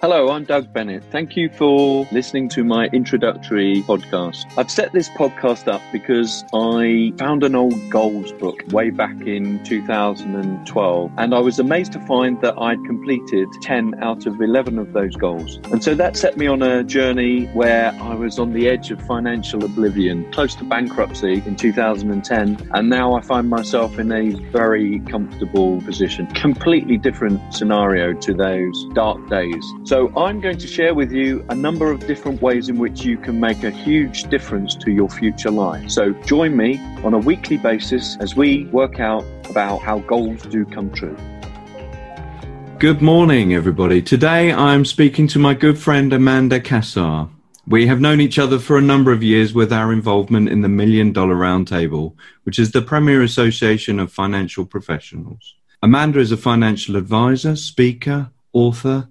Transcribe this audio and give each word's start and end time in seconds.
Hello, 0.00 0.30
I'm 0.30 0.44
Doug 0.44 0.72
Bennett. 0.72 1.04
Thank 1.10 1.36
you 1.36 1.50
for 1.50 2.06
listening 2.10 2.48
to 2.50 2.64
my 2.64 2.86
introductory 2.86 3.82
podcast. 3.82 4.50
I've 4.56 4.70
set 4.70 4.94
this 4.94 5.10
podcast 5.10 5.70
up 5.70 5.82
because 5.92 6.42
I 6.54 7.12
found 7.18 7.44
an 7.44 7.54
old 7.54 7.74
goals 7.90 8.32
book 8.32 8.62
way 8.68 8.88
back 8.88 9.20
in 9.20 9.62
2012, 9.62 11.12
and 11.18 11.34
I 11.34 11.38
was 11.38 11.58
amazed 11.58 11.92
to 11.92 12.00
find 12.06 12.40
that 12.40 12.54
I'd 12.58 12.82
completed 12.86 13.46
10 13.60 14.02
out 14.02 14.24
of 14.24 14.40
11 14.40 14.78
of 14.78 14.94
those 14.94 15.14
goals. 15.16 15.60
And 15.70 15.84
so 15.84 15.94
that 15.94 16.16
set 16.16 16.38
me 16.38 16.46
on 16.46 16.62
a 16.62 16.82
journey 16.82 17.44
where 17.48 17.92
I 18.00 18.14
was 18.14 18.38
on 18.38 18.54
the 18.54 18.70
edge 18.70 18.90
of 18.90 19.02
financial 19.02 19.62
oblivion, 19.62 20.32
close 20.32 20.54
to 20.54 20.64
bankruptcy 20.64 21.42
in 21.44 21.56
2010, 21.56 22.70
and 22.72 22.88
now 22.88 23.12
I 23.16 23.20
find 23.20 23.50
myself 23.50 23.98
in 23.98 24.10
a 24.12 24.30
very 24.50 25.00
comfortable 25.00 25.78
position. 25.82 26.26
Completely 26.28 26.96
different 26.96 27.52
scenario 27.52 28.14
to 28.14 28.32
those 28.32 28.86
dark 28.94 29.28
days. 29.28 29.62
So, 29.90 30.06
I'm 30.16 30.40
going 30.40 30.58
to 30.58 30.68
share 30.68 30.94
with 30.94 31.10
you 31.10 31.44
a 31.48 31.54
number 31.56 31.90
of 31.90 32.06
different 32.06 32.40
ways 32.40 32.68
in 32.68 32.78
which 32.78 33.04
you 33.04 33.16
can 33.16 33.40
make 33.40 33.64
a 33.64 33.72
huge 33.72 34.22
difference 34.30 34.76
to 34.76 34.92
your 34.92 35.08
future 35.08 35.50
life. 35.50 35.90
So, 35.90 36.12
join 36.12 36.56
me 36.56 36.78
on 37.02 37.12
a 37.12 37.18
weekly 37.18 37.56
basis 37.56 38.16
as 38.20 38.36
we 38.36 38.66
work 38.66 39.00
out 39.00 39.24
about 39.48 39.78
how 39.78 39.98
goals 39.98 40.42
do 40.42 40.64
come 40.64 40.92
true. 40.92 41.16
Good 42.78 43.02
morning, 43.02 43.52
everybody. 43.52 44.00
Today 44.00 44.52
I'm 44.52 44.84
speaking 44.84 45.26
to 45.26 45.40
my 45.40 45.54
good 45.54 45.76
friend 45.76 46.12
Amanda 46.12 46.60
Cassar. 46.60 47.28
We 47.66 47.88
have 47.88 48.00
known 48.00 48.20
each 48.20 48.38
other 48.38 48.60
for 48.60 48.78
a 48.78 48.80
number 48.80 49.10
of 49.10 49.24
years 49.24 49.52
with 49.52 49.72
our 49.72 49.92
involvement 49.92 50.50
in 50.50 50.60
the 50.60 50.68
Million 50.68 51.12
Dollar 51.12 51.34
Roundtable, 51.34 52.14
which 52.44 52.60
is 52.60 52.70
the 52.70 52.80
premier 52.80 53.24
association 53.24 53.98
of 53.98 54.12
financial 54.12 54.64
professionals. 54.64 55.56
Amanda 55.82 56.20
is 56.20 56.30
a 56.30 56.36
financial 56.36 56.94
advisor, 56.94 57.56
speaker, 57.56 58.30
author, 58.52 59.08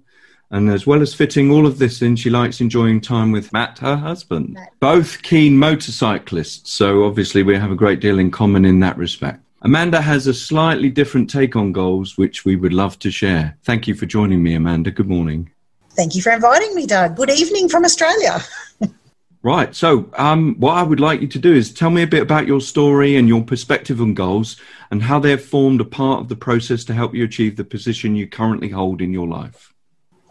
and 0.50 0.68
as 0.68 0.86
well 0.86 1.00
as 1.00 1.14
fitting 1.14 1.50
all 1.50 1.66
of 1.66 1.78
this 1.78 2.02
in, 2.02 2.16
she 2.16 2.28
likes 2.28 2.60
enjoying 2.60 3.00
time 3.00 3.30
with 3.30 3.52
Matt, 3.52 3.78
her 3.78 3.96
husband. 3.96 4.58
Both 4.80 5.22
keen 5.22 5.56
motorcyclists, 5.56 6.70
so 6.70 7.04
obviously 7.04 7.42
we 7.42 7.56
have 7.56 7.70
a 7.70 7.76
great 7.76 8.00
deal 8.00 8.18
in 8.18 8.30
common 8.30 8.64
in 8.64 8.80
that 8.80 8.96
respect. 8.96 9.40
Amanda 9.62 10.00
has 10.00 10.26
a 10.26 10.34
slightly 10.34 10.90
different 10.90 11.30
take 11.30 11.54
on 11.54 11.70
goals, 11.72 12.16
which 12.16 12.44
we 12.44 12.56
would 12.56 12.72
love 12.72 12.98
to 13.00 13.10
share. 13.10 13.58
Thank 13.62 13.86
you 13.86 13.94
for 13.94 14.06
joining 14.06 14.42
me, 14.42 14.54
Amanda. 14.54 14.90
Good 14.90 15.08
morning. 15.08 15.50
Thank 15.90 16.14
you 16.14 16.22
for 16.22 16.32
inviting 16.32 16.74
me, 16.74 16.86
Doug. 16.86 17.14
Good 17.14 17.30
evening 17.30 17.68
from 17.68 17.84
Australia. 17.84 18.40
right. 19.42 19.74
So, 19.74 20.10
um, 20.16 20.54
what 20.58 20.78
I 20.78 20.82
would 20.82 20.98
like 20.98 21.20
you 21.20 21.28
to 21.28 21.38
do 21.38 21.52
is 21.52 21.72
tell 21.72 21.90
me 21.90 22.02
a 22.02 22.06
bit 22.06 22.22
about 22.22 22.46
your 22.46 22.60
story 22.60 23.16
and 23.16 23.28
your 23.28 23.44
perspective 23.44 24.00
on 24.00 24.14
goals 24.14 24.56
and 24.90 25.02
how 25.02 25.18
they 25.18 25.30
have 25.30 25.44
formed 25.44 25.80
a 25.80 25.84
part 25.84 26.20
of 26.20 26.28
the 26.28 26.36
process 26.36 26.82
to 26.84 26.94
help 26.94 27.14
you 27.14 27.24
achieve 27.24 27.56
the 27.56 27.64
position 27.64 28.16
you 28.16 28.26
currently 28.26 28.70
hold 28.70 29.02
in 29.02 29.12
your 29.12 29.28
life. 29.28 29.74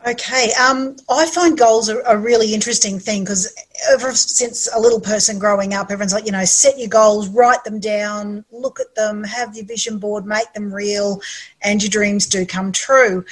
Okay, 0.09 0.51
um, 0.53 0.95
I 1.07 1.27
find 1.27 1.55
goals 1.55 1.87
are 1.87 2.01
a 2.01 2.17
really 2.17 2.55
interesting 2.55 2.97
thing 2.97 3.23
because 3.23 3.53
ever 3.91 4.11
since 4.13 4.67
a 4.73 4.79
little 4.79 4.99
person 4.99 5.37
growing 5.37 5.75
up, 5.75 5.91
everyone's 5.91 6.13
like, 6.13 6.25
you 6.25 6.31
know, 6.31 6.45
set 6.45 6.79
your 6.79 6.87
goals, 6.87 7.27
write 7.27 7.63
them 7.63 7.79
down, 7.79 8.43
look 8.51 8.79
at 8.79 8.95
them, 8.95 9.23
have 9.23 9.55
your 9.55 9.65
vision 9.65 9.99
board, 9.99 10.25
make 10.25 10.51
them 10.53 10.73
real, 10.73 11.21
and 11.61 11.83
your 11.83 11.91
dreams 11.91 12.25
do 12.25 12.43
come 12.43 12.71
true. 12.71 13.23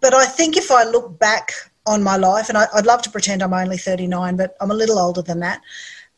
But 0.00 0.12
I 0.12 0.26
think 0.26 0.58
if 0.58 0.70
I 0.70 0.84
look 0.84 1.18
back 1.18 1.52
on 1.86 2.02
my 2.02 2.18
life, 2.18 2.50
and 2.50 2.58
I, 2.58 2.66
would 2.74 2.84
love 2.84 3.00
to 3.02 3.10
pretend 3.10 3.42
I'm 3.42 3.54
only 3.54 3.78
39, 3.78 4.36
but 4.36 4.56
I'm 4.60 4.70
a 4.70 4.74
little 4.74 4.98
older 4.98 5.22
than 5.22 5.40
that, 5.40 5.62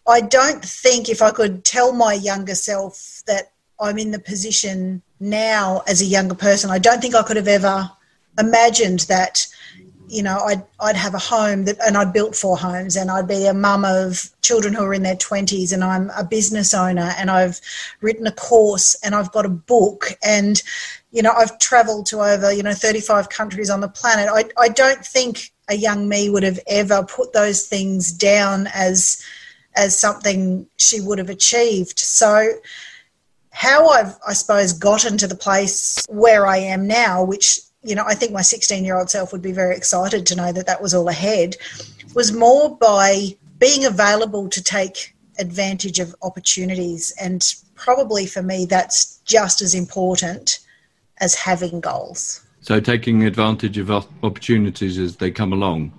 I 0.08 0.20
don't 0.20 0.64
think 0.64 1.08
if 1.08 1.22
I 1.22 1.30
could 1.30 1.64
tell 1.64 1.92
my 1.92 2.14
younger 2.14 2.56
self 2.56 3.22
that 3.28 3.52
I'm 3.78 3.98
in 3.98 4.10
the 4.10 4.18
position 4.18 5.02
now 5.20 5.84
as 5.86 6.00
a 6.00 6.06
younger 6.06 6.34
person, 6.34 6.70
I 6.70 6.78
don't 6.78 7.00
think 7.00 7.14
I 7.14 7.22
could 7.22 7.36
have 7.36 7.46
ever 7.46 7.88
imagined 8.40 9.00
that 9.00 9.46
you 10.10 10.22
know 10.22 10.38
I'd 10.38 10.62
I'd 10.80 10.96
have 10.96 11.14
a 11.14 11.18
home 11.18 11.64
that 11.64 11.78
and 11.86 11.96
I'd 11.96 12.12
built 12.12 12.34
four 12.34 12.58
homes 12.58 12.96
and 12.96 13.10
I'd 13.10 13.28
be 13.28 13.46
a 13.46 13.54
mum 13.54 13.84
of 13.84 14.30
children 14.42 14.74
who 14.74 14.82
are 14.82 14.92
in 14.92 15.04
their 15.04 15.16
20s 15.16 15.72
and 15.72 15.84
I'm 15.84 16.10
a 16.18 16.24
business 16.24 16.74
owner 16.74 17.12
and 17.16 17.30
I've 17.30 17.60
written 18.00 18.26
a 18.26 18.32
course 18.32 18.96
and 19.04 19.14
I've 19.14 19.30
got 19.30 19.46
a 19.46 19.50
book 19.50 20.12
and 20.22 20.60
you 21.12 21.22
know 21.22 21.30
I've 21.30 21.58
traveled 21.60 22.06
to 22.06 22.20
over 22.20 22.52
you 22.52 22.64
know 22.64 22.72
35 22.72 23.28
countries 23.28 23.70
on 23.70 23.80
the 23.80 23.88
planet. 23.88 24.28
I 24.32 24.44
I 24.60 24.68
don't 24.68 25.04
think 25.06 25.52
a 25.68 25.76
young 25.76 26.08
me 26.08 26.28
would 26.28 26.42
have 26.42 26.58
ever 26.66 27.04
put 27.04 27.32
those 27.32 27.66
things 27.66 28.10
down 28.10 28.66
as 28.74 29.24
as 29.76 29.96
something 29.96 30.66
she 30.76 31.00
would 31.00 31.18
have 31.18 31.30
achieved. 31.30 32.00
So 32.00 32.50
how 33.50 33.88
I've 33.88 34.16
I 34.26 34.32
suppose 34.32 34.72
gotten 34.72 35.16
to 35.18 35.28
the 35.28 35.36
place 35.36 36.04
where 36.08 36.48
I 36.48 36.56
am 36.56 36.88
now 36.88 37.22
which 37.22 37.60
you 37.82 37.94
know, 37.94 38.04
I 38.06 38.14
think 38.14 38.32
my 38.32 38.42
16 38.42 38.84
year 38.84 38.98
old 38.98 39.10
self 39.10 39.32
would 39.32 39.42
be 39.42 39.52
very 39.52 39.76
excited 39.76 40.26
to 40.26 40.36
know 40.36 40.52
that 40.52 40.66
that 40.66 40.82
was 40.82 40.94
all 40.94 41.08
ahead, 41.08 41.56
was 42.14 42.32
more 42.32 42.76
by 42.76 43.36
being 43.58 43.84
available 43.84 44.48
to 44.48 44.62
take 44.62 45.14
advantage 45.38 45.98
of 45.98 46.14
opportunities. 46.22 47.12
And 47.20 47.54
probably 47.74 48.26
for 48.26 48.42
me, 48.42 48.66
that's 48.66 49.18
just 49.24 49.62
as 49.62 49.74
important 49.74 50.58
as 51.18 51.34
having 51.34 51.80
goals. 51.80 52.42
So, 52.62 52.78
taking 52.78 53.24
advantage 53.24 53.78
of 53.78 53.90
opportunities 53.90 54.98
as 54.98 55.16
they 55.16 55.30
come 55.30 55.52
along? 55.52 55.92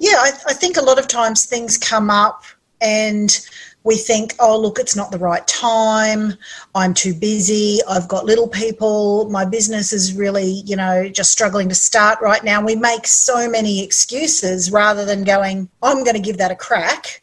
Yeah, 0.00 0.16
I, 0.16 0.32
I 0.48 0.54
think 0.54 0.76
a 0.76 0.82
lot 0.82 0.98
of 0.98 1.06
times 1.06 1.44
things 1.44 1.78
come 1.78 2.10
up 2.10 2.42
and 2.80 3.38
we 3.82 3.96
think, 3.96 4.34
oh, 4.38 4.58
look, 4.58 4.78
it's 4.78 4.94
not 4.94 5.10
the 5.10 5.18
right 5.18 5.46
time. 5.46 6.34
I'm 6.74 6.92
too 6.92 7.14
busy. 7.14 7.78
I've 7.88 8.08
got 8.08 8.26
little 8.26 8.48
people. 8.48 9.28
My 9.30 9.44
business 9.44 9.92
is 9.92 10.14
really, 10.14 10.62
you 10.66 10.76
know, 10.76 11.08
just 11.08 11.30
struggling 11.30 11.68
to 11.70 11.74
start 11.74 12.20
right 12.20 12.44
now. 12.44 12.62
We 12.62 12.76
make 12.76 13.06
so 13.06 13.48
many 13.48 13.82
excuses 13.82 14.70
rather 14.70 15.06
than 15.06 15.24
going, 15.24 15.68
I'm 15.82 16.04
going 16.04 16.16
to 16.16 16.20
give 16.20 16.36
that 16.38 16.50
a 16.50 16.56
crack, 16.56 17.22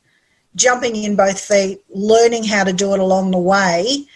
jumping 0.55 0.95
in 0.95 1.15
both 1.15 1.39
feet, 1.39 1.81
learning 1.89 2.45
how 2.45 2.63
to 2.63 2.73
do 2.73 2.93
it 2.93 2.99
along 2.99 3.31
the 3.31 3.37
way. 3.37 4.07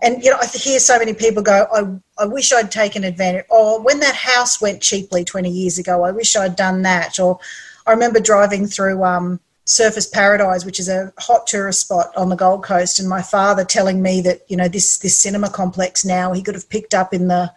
And, 0.00 0.22
you 0.22 0.30
know, 0.30 0.38
I 0.40 0.46
hear 0.46 0.78
so 0.78 0.96
many 0.96 1.12
people 1.12 1.42
go, 1.42 1.66
I, 1.72 2.22
I 2.22 2.26
wish 2.26 2.52
I'd 2.52 2.70
taken 2.70 3.02
advantage. 3.02 3.46
Or 3.50 3.82
when 3.82 3.98
that 4.00 4.14
house 4.14 4.60
went 4.60 4.80
cheaply 4.80 5.24
20 5.24 5.50
years 5.50 5.76
ago, 5.76 6.04
I 6.04 6.12
wish 6.12 6.36
I'd 6.36 6.54
done 6.54 6.82
that. 6.82 7.18
Or 7.18 7.40
I 7.84 7.90
remember 7.90 8.20
driving 8.20 8.66
through, 8.66 9.02
um, 9.02 9.40
Surfers 9.70 10.10
Paradise, 10.10 10.64
which 10.64 10.80
is 10.80 10.88
a 10.88 11.12
hot 11.16 11.46
tourist 11.46 11.82
spot 11.82 12.10
on 12.16 12.28
the 12.28 12.34
Gold 12.34 12.64
Coast, 12.64 12.98
and 12.98 13.08
my 13.08 13.22
father 13.22 13.64
telling 13.64 14.02
me 14.02 14.20
that 14.22 14.40
you 14.48 14.56
know 14.56 14.66
this 14.66 14.98
this 14.98 15.16
cinema 15.16 15.48
complex 15.48 16.04
now 16.04 16.32
he 16.32 16.42
could 16.42 16.56
have 16.56 16.68
picked 16.68 16.92
up 16.92 17.14
in 17.14 17.28
the 17.28 17.52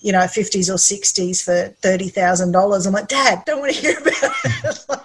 you 0.00 0.12
know 0.12 0.18
50s 0.18 0.68
or 0.68 0.74
60s 0.74 1.42
for 1.42 1.74
thirty 1.80 2.10
thousand 2.10 2.52
dollars. 2.52 2.84
I'm 2.84 2.92
like, 2.92 3.08
Dad, 3.08 3.42
don't 3.46 3.60
want 3.60 3.74
to 3.74 3.80
hear 3.80 3.98
about 3.98 4.12
it. 4.12 4.84
like, 4.90 5.00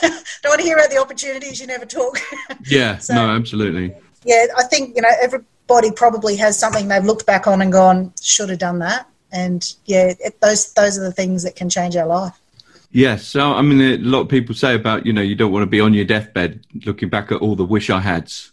don't 0.42 0.50
want 0.50 0.60
to 0.60 0.64
hear 0.64 0.76
about 0.76 0.90
the 0.90 0.98
opportunities 0.98 1.60
you 1.60 1.66
never 1.66 1.84
talk. 1.84 2.18
Yeah, 2.66 2.98
so, 2.98 3.14
no, 3.14 3.30
absolutely. 3.30 3.94
Yeah, 4.24 4.46
I 4.56 4.64
think 4.64 4.94
you 4.94 5.02
know 5.02 5.10
everybody 5.20 5.90
probably 5.90 6.36
has 6.36 6.56
something 6.56 6.86
they've 6.86 7.04
looked 7.04 7.26
back 7.26 7.48
on 7.48 7.60
and 7.60 7.72
gone, 7.72 8.12
should 8.22 8.50
have 8.50 8.60
done 8.60 8.78
that. 8.80 9.08
And 9.32 9.74
yeah, 9.84 10.14
it, 10.20 10.40
those 10.40 10.72
those 10.74 10.96
are 10.96 11.02
the 11.02 11.12
things 11.12 11.42
that 11.42 11.56
can 11.56 11.68
change 11.68 11.96
our 11.96 12.06
life. 12.06 12.38
Yes, 12.90 13.26
so 13.26 13.52
I 13.52 13.62
mean, 13.62 13.80
a 13.80 13.96
lot 13.98 14.20
of 14.20 14.28
people 14.28 14.54
say 14.54 14.74
about 14.74 15.04
you 15.04 15.12
know 15.12 15.20
you 15.20 15.34
don't 15.34 15.52
want 15.52 15.62
to 15.62 15.66
be 15.66 15.80
on 15.80 15.92
your 15.92 16.06
deathbed 16.06 16.64
looking 16.86 17.08
back 17.08 17.30
at 17.30 17.40
all 17.40 17.54
the 17.54 17.64
wish 17.64 17.90
I 17.90 18.00
had's. 18.00 18.52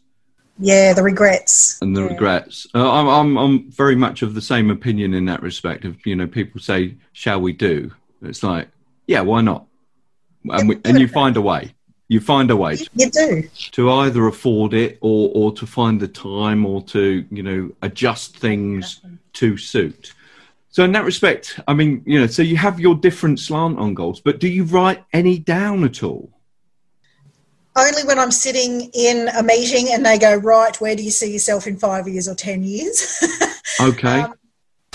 Yeah, 0.58 0.94
the 0.94 1.04
regrets. 1.04 1.82
And 1.82 1.96
the 1.96 2.02
yeah. 2.02 2.08
regrets. 2.10 2.68
Uh, 2.74 2.90
I'm, 2.90 3.08
I'm 3.08 3.38
I'm 3.38 3.72
very 3.72 3.96
much 3.96 4.22
of 4.22 4.34
the 4.34 4.42
same 4.42 4.72
opinion 4.72 5.14
in 5.14 5.26
that 5.26 5.42
respect. 5.42 5.86
Of 5.86 6.06
you 6.06 6.16
know, 6.16 6.28
people 6.28 6.60
say, 6.60 6.96
"Shall 7.14 7.40
we 7.40 7.54
do?" 7.54 7.92
It's 8.22 8.44
like, 8.44 8.70
yeah, 9.08 9.22
why 9.22 9.42
not? 9.42 9.68
And, 10.50 10.70
we, 10.70 10.80
and 10.86 11.00
you 11.00 11.08
find 11.08 11.36
a 11.38 11.42
way. 11.42 11.74
You 12.08 12.20
find 12.20 12.52
a 12.52 12.56
way. 12.56 12.78
To, 12.78 12.90
you 12.94 13.10
do 13.10 13.50
to 13.72 13.92
either 13.92 14.28
afford 14.28 14.74
it 14.74 14.98
or 15.02 15.32
or 15.34 15.54
to 15.54 15.66
find 15.66 16.00
the 16.00 16.08
time 16.08 16.66
or 16.66 16.84
to 16.84 17.26
you 17.32 17.44
know 17.44 17.72
adjust 17.82 18.38
things 18.38 19.02
to 19.34 19.58
suit. 19.58 20.14
So 20.76 20.84
in 20.84 20.92
that 20.92 21.06
respect, 21.06 21.58
I 21.70 21.74
mean, 21.74 22.04
you 22.06 22.20
know, 22.20 22.28
so 22.28 22.42
you 22.42 22.58
have 22.58 22.82
your 22.82 22.96
different 22.96 23.40
slant 23.40 23.80
on 23.80 23.94
goals, 23.94 24.20
but 24.20 24.42
do 24.42 24.50
you 24.50 24.66
write 24.66 25.06
any 25.14 25.40
down 25.40 25.86
at 25.86 26.04
all? 26.04 26.30
Only 27.78 28.04
when 28.04 28.20
I'm 28.20 28.30
sitting 28.30 28.92
in 28.94 29.30
a 29.30 29.42
meeting 29.42 29.94
and 29.94 30.06
they 30.06 30.20
go, 30.20 30.36
right, 30.36 30.76
where 30.82 30.94
do 30.94 31.02
you 31.02 31.12
see 31.12 31.32
yourself 31.32 31.66
in 31.66 31.78
five 31.78 32.10
years 32.10 32.28
or 32.28 32.36
10 32.36 32.64
years? 32.64 33.24
Okay. 33.82 34.22
um, 34.22 34.36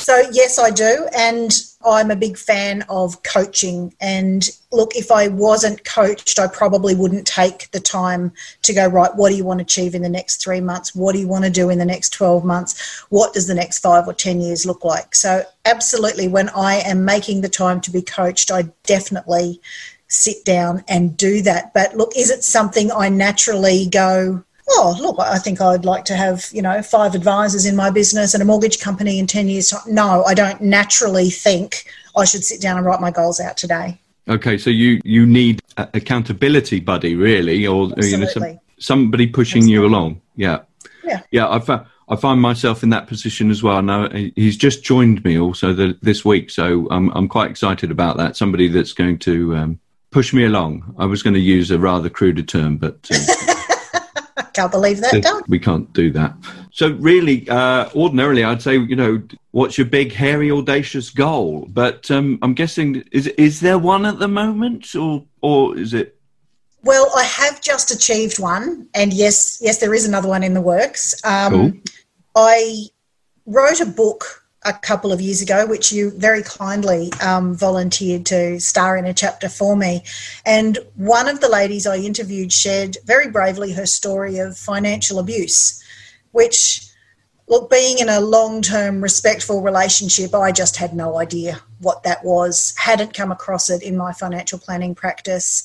so, 0.00 0.22
yes, 0.32 0.58
I 0.58 0.70
do. 0.70 1.06
And 1.16 1.52
I'm 1.84 2.10
a 2.10 2.16
big 2.16 2.36
fan 2.36 2.84
of 2.88 3.22
coaching. 3.22 3.94
And 4.00 4.48
look, 4.72 4.96
if 4.96 5.10
I 5.10 5.28
wasn't 5.28 5.84
coached, 5.84 6.38
I 6.38 6.46
probably 6.46 6.94
wouldn't 6.94 7.26
take 7.26 7.70
the 7.70 7.80
time 7.80 8.32
to 8.62 8.72
go, 8.72 8.86
right, 8.86 9.14
what 9.14 9.30
do 9.30 9.36
you 9.36 9.44
want 9.44 9.58
to 9.58 9.62
achieve 9.62 9.94
in 9.94 10.02
the 10.02 10.08
next 10.08 10.42
three 10.42 10.60
months? 10.60 10.94
What 10.94 11.12
do 11.12 11.18
you 11.18 11.28
want 11.28 11.44
to 11.44 11.50
do 11.50 11.68
in 11.70 11.78
the 11.78 11.84
next 11.84 12.10
12 12.14 12.44
months? 12.44 13.04
What 13.10 13.34
does 13.34 13.46
the 13.46 13.54
next 13.54 13.78
five 13.78 14.08
or 14.08 14.14
10 14.14 14.40
years 14.40 14.64
look 14.64 14.84
like? 14.84 15.14
So, 15.14 15.44
absolutely, 15.64 16.28
when 16.28 16.48
I 16.50 16.76
am 16.76 17.04
making 17.04 17.42
the 17.42 17.48
time 17.48 17.80
to 17.82 17.90
be 17.90 18.02
coached, 18.02 18.50
I 18.50 18.62
definitely 18.84 19.60
sit 20.08 20.44
down 20.44 20.82
and 20.88 21.16
do 21.16 21.40
that. 21.42 21.72
But 21.72 21.96
look, 21.96 22.16
is 22.16 22.30
it 22.30 22.42
something 22.42 22.90
I 22.90 23.08
naturally 23.08 23.86
go, 23.86 24.44
oh, 24.72 24.96
look, 25.00 25.18
I 25.18 25.38
think 25.38 25.60
I'd 25.60 25.84
like 25.84 26.04
to 26.06 26.16
have, 26.16 26.46
you 26.52 26.62
know, 26.62 26.82
five 26.82 27.14
advisors 27.14 27.66
in 27.66 27.76
my 27.76 27.90
business 27.90 28.34
and 28.34 28.42
a 28.42 28.46
mortgage 28.46 28.80
company 28.80 29.18
in 29.18 29.26
10 29.26 29.48
years' 29.48 29.70
time. 29.70 29.82
No, 29.86 30.24
I 30.24 30.34
don't 30.34 30.60
naturally 30.60 31.30
think 31.30 31.84
I 32.16 32.24
should 32.24 32.44
sit 32.44 32.60
down 32.60 32.76
and 32.76 32.86
write 32.86 33.00
my 33.00 33.10
goals 33.10 33.40
out 33.40 33.56
today. 33.56 34.00
Okay, 34.28 34.58
so 34.58 34.70
you 34.70 35.00
you 35.04 35.26
need 35.26 35.60
a 35.76 35.88
accountability 35.94 36.78
buddy, 36.78 37.16
really, 37.16 37.66
or 37.66 37.88
you 37.88 37.96
know, 37.96 38.02
some, 38.02 38.22
Absolutely. 38.22 38.60
somebody 38.78 39.26
pushing 39.26 39.66
you 39.66 39.84
along. 39.84 40.20
Yeah, 40.36 40.60
Yeah. 41.04 41.22
yeah. 41.32 41.48
I 41.48 41.84
I 42.08 42.16
find 42.16 42.40
myself 42.40 42.82
in 42.82 42.90
that 42.90 43.06
position 43.06 43.50
as 43.50 43.62
well. 43.62 43.82
Now 43.82 44.08
he's 44.10 44.56
just 44.56 44.84
joined 44.84 45.24
me 45.24 45.38
also 45.38 45.72
the, 45.72 45.98
this 46.02 46.24
week, 46.24 46.50
so 46.50 46.86
I'm 46.90 47.10
I'm 47.10 47.28
quite 47.28 47.50
excited 47.50 47.90
about 47.90 48.18
that. 48.18 48.36
Somebody 48.36 48.68
that's 48.68 48.92
going 48.92 49.18
to 49.20 49.56
um, 49.56 49.80
push 50.10 50.32
me 50.32 50.44
along. 50.44 50.94
I 50.98 51.06
was 51.06 51.22
going 51.22 51.34
to 51.34 51.40
use 51.40 51.70
a 51.70 51.78
rather 51.78 52.08
cruder 52.08 52.42
term, 52.42 52.76
but. 52.76 53.08
Uh, 53.10 53.54
I 54.40 54.50
can't 54.52 54.72
believe 54.72 55.00
that, 55.00 55.22
Doug. 55.22 55.44
we 55.48 55.58
can't 55.58 55.92
do 55.92 56.10
that. 56.12 56.34
So 56.72 56.92
really, 56.92 57.48
uh, 57.48 57.90
ordinarily, 57.94 58.42
I'd 58.42 58.62
say, 58.62 58.78
you 58.78 58.96
know, 58.96 59.22
what's 59.50 59.76
your 59.76 59.86
big, 59.86 60.12
hairy, 60.12 60.50
audacious 60.50 61.10
goal? 61.10 61.66
But 61.68 62.10
um, 62.10 62.38
I'm 62.42 62.54
guessing 62.54 63.04
is 63.12 63.26
is 63.26 63.60
there 63.60 63.78
one 63.78 64.06
at 64.06 64.18
the 64.18 64.28
moment, 64.28 64.94
or 64.94 65.24
or 65.42 65.76
is 65.76 65.92
it? 65.92 66.16
Well, 66.82 67.10
I 67.14 67.24
have 67.24 67.60
just 67.60 67.90
achieved 67.90 68.38
one, 68.38 68.88
and 68.94 69.12
yes, 69.12 69.58
yes, 69.60 69.78
there 69.78 69.92
is 69.92 70.08
another 70.08 70.28
one 70.28 70.42
in 70.42 70.54
the 70.54 70.62
works. 70.62 71.14
Um, 71.24 71.52
Cool. 71.52 71.72
I 72.34 72.84
wrote 73.44 73.80
a 73.80 73.86
book 73.86 74.39
a 74.64 74.74
couple 74.74 75.10
of 75.10 75.20
years 75.20 75.40
ago, 75.40 75.66
which 75.66 75.90
you 75.90 76.10
very 76.10 76.42
kindly 76.42 77.10
um, 77.22 77.54
volunteered 77.54 78.26
to 78.26 78.60
star 78.60 78.96
in 78.96 79.06
a 79.06 79.14
chapter 79.14 79.48
for 79.48 79.74
me. 79.74 80.02
And 80.44 80.78
one 80.96 81.28
of 81.28 81.40
the 81.40 81.48
ladies 81.48 81.86
I 81.86 81.96
interviewed 81.96 82.52
shared 82.52 82.98
very 83.04 83.30
bravely 83.30 83.72
her 83.72 83.86
story 83.86 84.38
of 84.38 84.58
financial 84.58 85.18
abuse, 85.18 85.82
which, 86.32 86.86
look, 87.48 87.70
being 87.70 87.98
in 87.98 88.10
a 88.10 88.20
long 88.20 88.60
term 88.60 89.00
respectful 89.00 89.62
relationship, 89.62 90.34
I 90.34 90.52
just 90.52 90.76
had 90.76 90.94
no 90.94 91.18
idea 91.18 91.60
what 91.78 92.02
that 92.02 92.22
was, 92.22 92.74
hadn't 92.76 93.14
come 93.14 93.32
across 93.32 93.70
it 93.70 93.82
in 93.82 93.96
my 93.96 94.12
financial 94.12 94.58
planning 94.58 94.94
practice, 94.94 95.64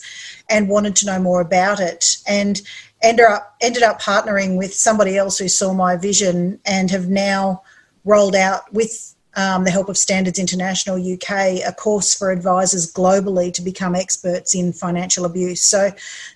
and 0.49 0.69
wanted 0.69 0.95
to 0.97 1.05
know 1.05 1.19
more 1.19 1.41
about 1.41 1.81
it. 1.81 2.17
And 2.25 2.61
ended 3.01 3.25
up 3.25 3.57
ended 3.59 3.83
up 3.83 4.01
partnering 4.01 4.57
with 4.57 4.73
somebody 4.73 5.17
else 5.17 5.37
who 5.37 5.49
saw 5.49 5.73
my 5.73 5.97
vision 5.97 6.61
and 6.65 6.89
have 6.89 7.09
now 7.09 7.61
rolled 8.05 8.35
out 8.35 8.71
with 8.73 9.15
um, 9.35 9.65
the 9.65 9.71
help 9.71 9.89
of 9.89 9.97
Standards 9.97 10.39
International 10.39 10.95
UK 10.95 11.59
a 11.67 11.73
course 11.77 12.15
for 12.15 12.31
advisors 12.31 12.91
globally 12.91 13.53
to 13.53 13.61
become 13.61 13.95
experts 13.95 14.55
in 14.55 14.71
financial 14.71 15.25
abuse. 15.25 15.61
So 15.61 15.91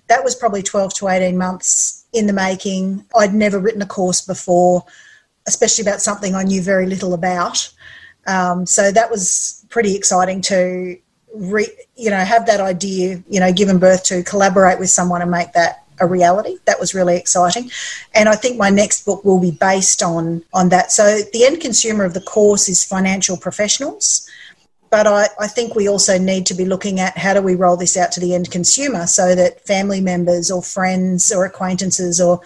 that 0.08 0.24
was 0.24 0.36
probably 0.36 0.64
12 0.64 0.96
to 0.96 1.08
18 1.08 1.38
months 1.38 2.06
in 2.12 2.28
the 2.28 2.34
making. 2.34 3.06
I'd 3.18 3.34
never 3.34 3.60
written 3.60 3.82
a 3.82 3.86
course 3.86 4.22
before, 4.22 4.84
especially 5.48 5.84
about 5.84 6.02
something 6.02 6.36
I 6.36 6.44
knew 6.44 6.62
very 6.62 6.88
little 6.88 7.14
about. 7.14 7.72
Um, 8.28 8.66
so 8.66 8.92
that 8.92 9.10
was 9.10 9.66
pretty 9.70 9.96
exciting 9.96 10.42
to 10.42 10.98
re, 11.34 11.68
you 11.96 12.10
know 12.10 12.18
have 12.18 12.46
that 12.48 12.60
idea 12.60 13.22
you 13.30 13.40
know 13.40 13.52
given 13.54 13.78
birth 13.78 14.04
to 14.04 14.24
collaborate 14.24 14.80
with 14.80 14.90
someone 14.90 15.22
and 15.22 15.32
make 15.32 15.54
that 15.54 15.84
a 16.00 16.06
reality. 16.06 16.58
That 16.66 16.80
was 16.80 16.94
really 16.94 17.16
exciting. 17.16 17.72
And 18.14 18.30
i 18.30 18.36
think 18.36 18.58
my 18.58 18.70
next 18.70 19.06
book 19.06 19.24
will 19.24 19.40
be 19.40 19.52
based 19.52 20.02
on 20.04 20.44
on 20.54 20.70
that. 20.70 20.92
So 20.92 21.22
the 21.34 21.46
end 21.46 21.62
consumer 21.62 22.04
of 22.04 22.14
the 22.14 22.22
course 22.22 22.70
is 22.70 22.84
financial 22.84 23.38
professionals 23.38 24.28
but 24.90 25.08
I, 25.08 25.28
I 25.40 25.48
think 25.48 25.76
we 25.76 25.88
also 25.88 26.18
need 26.18 26.46
to 26.48 26.54
be 26.54 26.66
looking 26.66 27.00
at 27.00 27.18
how 27.18 27.34
do 27.34 27.42
we 27.42 27.56
roll 27.56 27.78
this 27.78 27.96
out 27.98 28.12
to 28.14 28.20
the 28.20 28.34
end 28.34 28.52
consumer 28.52 29.08
so 29.08 29.36
that 29.36 29.66
family 29.66 30.02
members 30.02 30.50
or 30.50 30.62
friends 30.62 31.32
or 31.32 31.46
acquaintances 31.46 32.20
or 32.20 32.42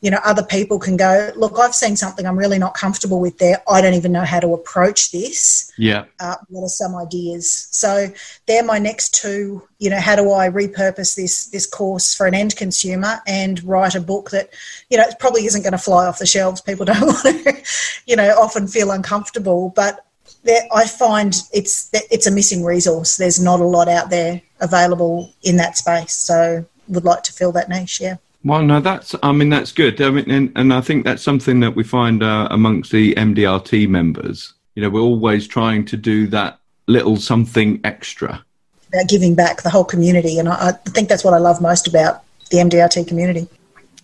you 0.00 0.10
know 0.10 0.20
other 0.24 0.44
people 0.44 0.78
can 0.78 0.96
go 0.96 1.32
look 1.34 1.58
i've 1.58 1.74
seen 1.74 1.96
something 1.96 2.24
i'm 2.24 2.38
really 2.38 2.58
not 2.58 2.74
comfortable 2.74 3.20
with 3.20 3.38
there. 3.38 3.60
I 3.68 3.80
don't 3.80 3.94
even 3.94 4.12
know 4.12 4.24
how 4.24 4.40
to 4.40 4.54
approach 4.54 5.10
this. 5.10 5.72
Yeah, 5.76 6.04
uh, 6.20 6.36
what 6.48 6.62
are 6.62 6.68
some 6.68 6.94
ideas? 6.94 7.68
So 7.70 8.08
they're 8.46 8.62
my 8.62 8.78
next 8.78 9.14
two 9.14 9.62
you 9.78 9.90
know 9.90 10.00
how 10.00 10.16
do 10.16 10.32
i 10.32 10.48
repurpose 10.48 11.14
this 11.14 11.46
this 11.46 11.64
course 11.64 12.12
for 12.12 12.26
an 12.26 12.34
end 12.34 12.56
consumer 12.56 13.20
and 13.28 13.62
write 13.62 13.94
a 13.94 14.00
book 14.00 14.30
that 14.30 14.50
you 14.90 14.98
know 14.98 15.04
it 15.04 15.18
probably 15.20 15.46
isn't 15.46 15.62
going 15.62 15.72
to 15.72 15.78
fly 15.78 16.06
off 16.06 16.18
the 16.18 16.26
shelves. 16.26 16.60
People 16.60 16.84
don't 16.84 17.00
want 17.06 17.20
to 17.22 17.62
you 18.06 18.16
know 18.16 18.28
often 18.38 18.66
feel 18.68 18.90
uncomfortable. 18.90 19.72
But 19.74 20.04
there, 20.44 20.62
i 20.74 20.86
find 20.86 21.42
it's 21.52 21.90
it's 21.92 22.26
a 22.26 22.30
missing 22.30 22.64
resource 22.64 23.16
there's 23.16 23.40
not 23.40 23.60
a 23.60 23.64
lot 23.64 23.88
out 23.88 24.10
there 24.10 24.40
available 24.60 25.32
in 25.42 25.56
that 25.56 25.76
space 25.76 26.14
so 26.14 26.64
would 26.88 27.04
like 27.04 27.22
to 27.22 27.32
fill 27.32 27.52
that 27.52 27.68
niche 27.68 28.00
yeah 28.00 28.16
Well, 28.44 28.62
no, 28.62 28.80
that's. 28.80 29.16
I 29.22 29.32
mean, 29.32 29.50
that's 29.50 29.72
good. 29.72 30.00
I 30.00 30.10
mean, 30.10 30.30
and, 30.30 30.52
and 30.54 30.72
I 30.72 30.80
think 30.80 31.04
that's 31.04 31.24
something 31.24 31.58
that 31.60 31.74
we 31.74 31.82
find 31.82 32.22
uh, 32.22 32.46
amongst 32.50 32.92
the 32.92 33.12
MDRT 33.16 33.88
members. 33.88 34.54
You 34.76 34.82
know, 34.82 34.90
we're 34.90 35.00
always 35.00 35.48
trying 35.48 35.84
to 35.86 35.96
do 35.96 36.28
that 36.28 36.60
little 36.86 37.16
something 37.16 37.80
extra. 37.82 38.44
about 38.88 39.08
giving 39.08 39.34
back 39.34 39.62
the 39.62 39.70
whole 39.70 39.84
community 39.84 40.38
and 40.38 40.48
i, 40.48 40.68
I 40.68 40.72
think 40.90 41.08
that's 41.08 41.24
what 41.24 41.34
i 41.34 41.38
love 41.38 41.60
most 41.60 41.86
about 41.86 42.22
the 42.50 42.58
mdrt 42.58 43.06
community 43.06 43.46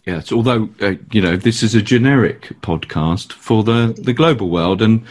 Yes, 0.07 0.33
although 0.33 0.69
uh, 0.83 0.95
you 1.13 1.23
know 1.23 1.37
this 1.37 1.63
is 1.63 1.75
a 1.75 1.81
generic 1.81 2.51
podcast 2.61 3.33
for 3.33 3.65
the 3.65 3.99
the 3.99 4.13
global 4.13 4.51
world, 4.51 4.83
and 4.83 5.03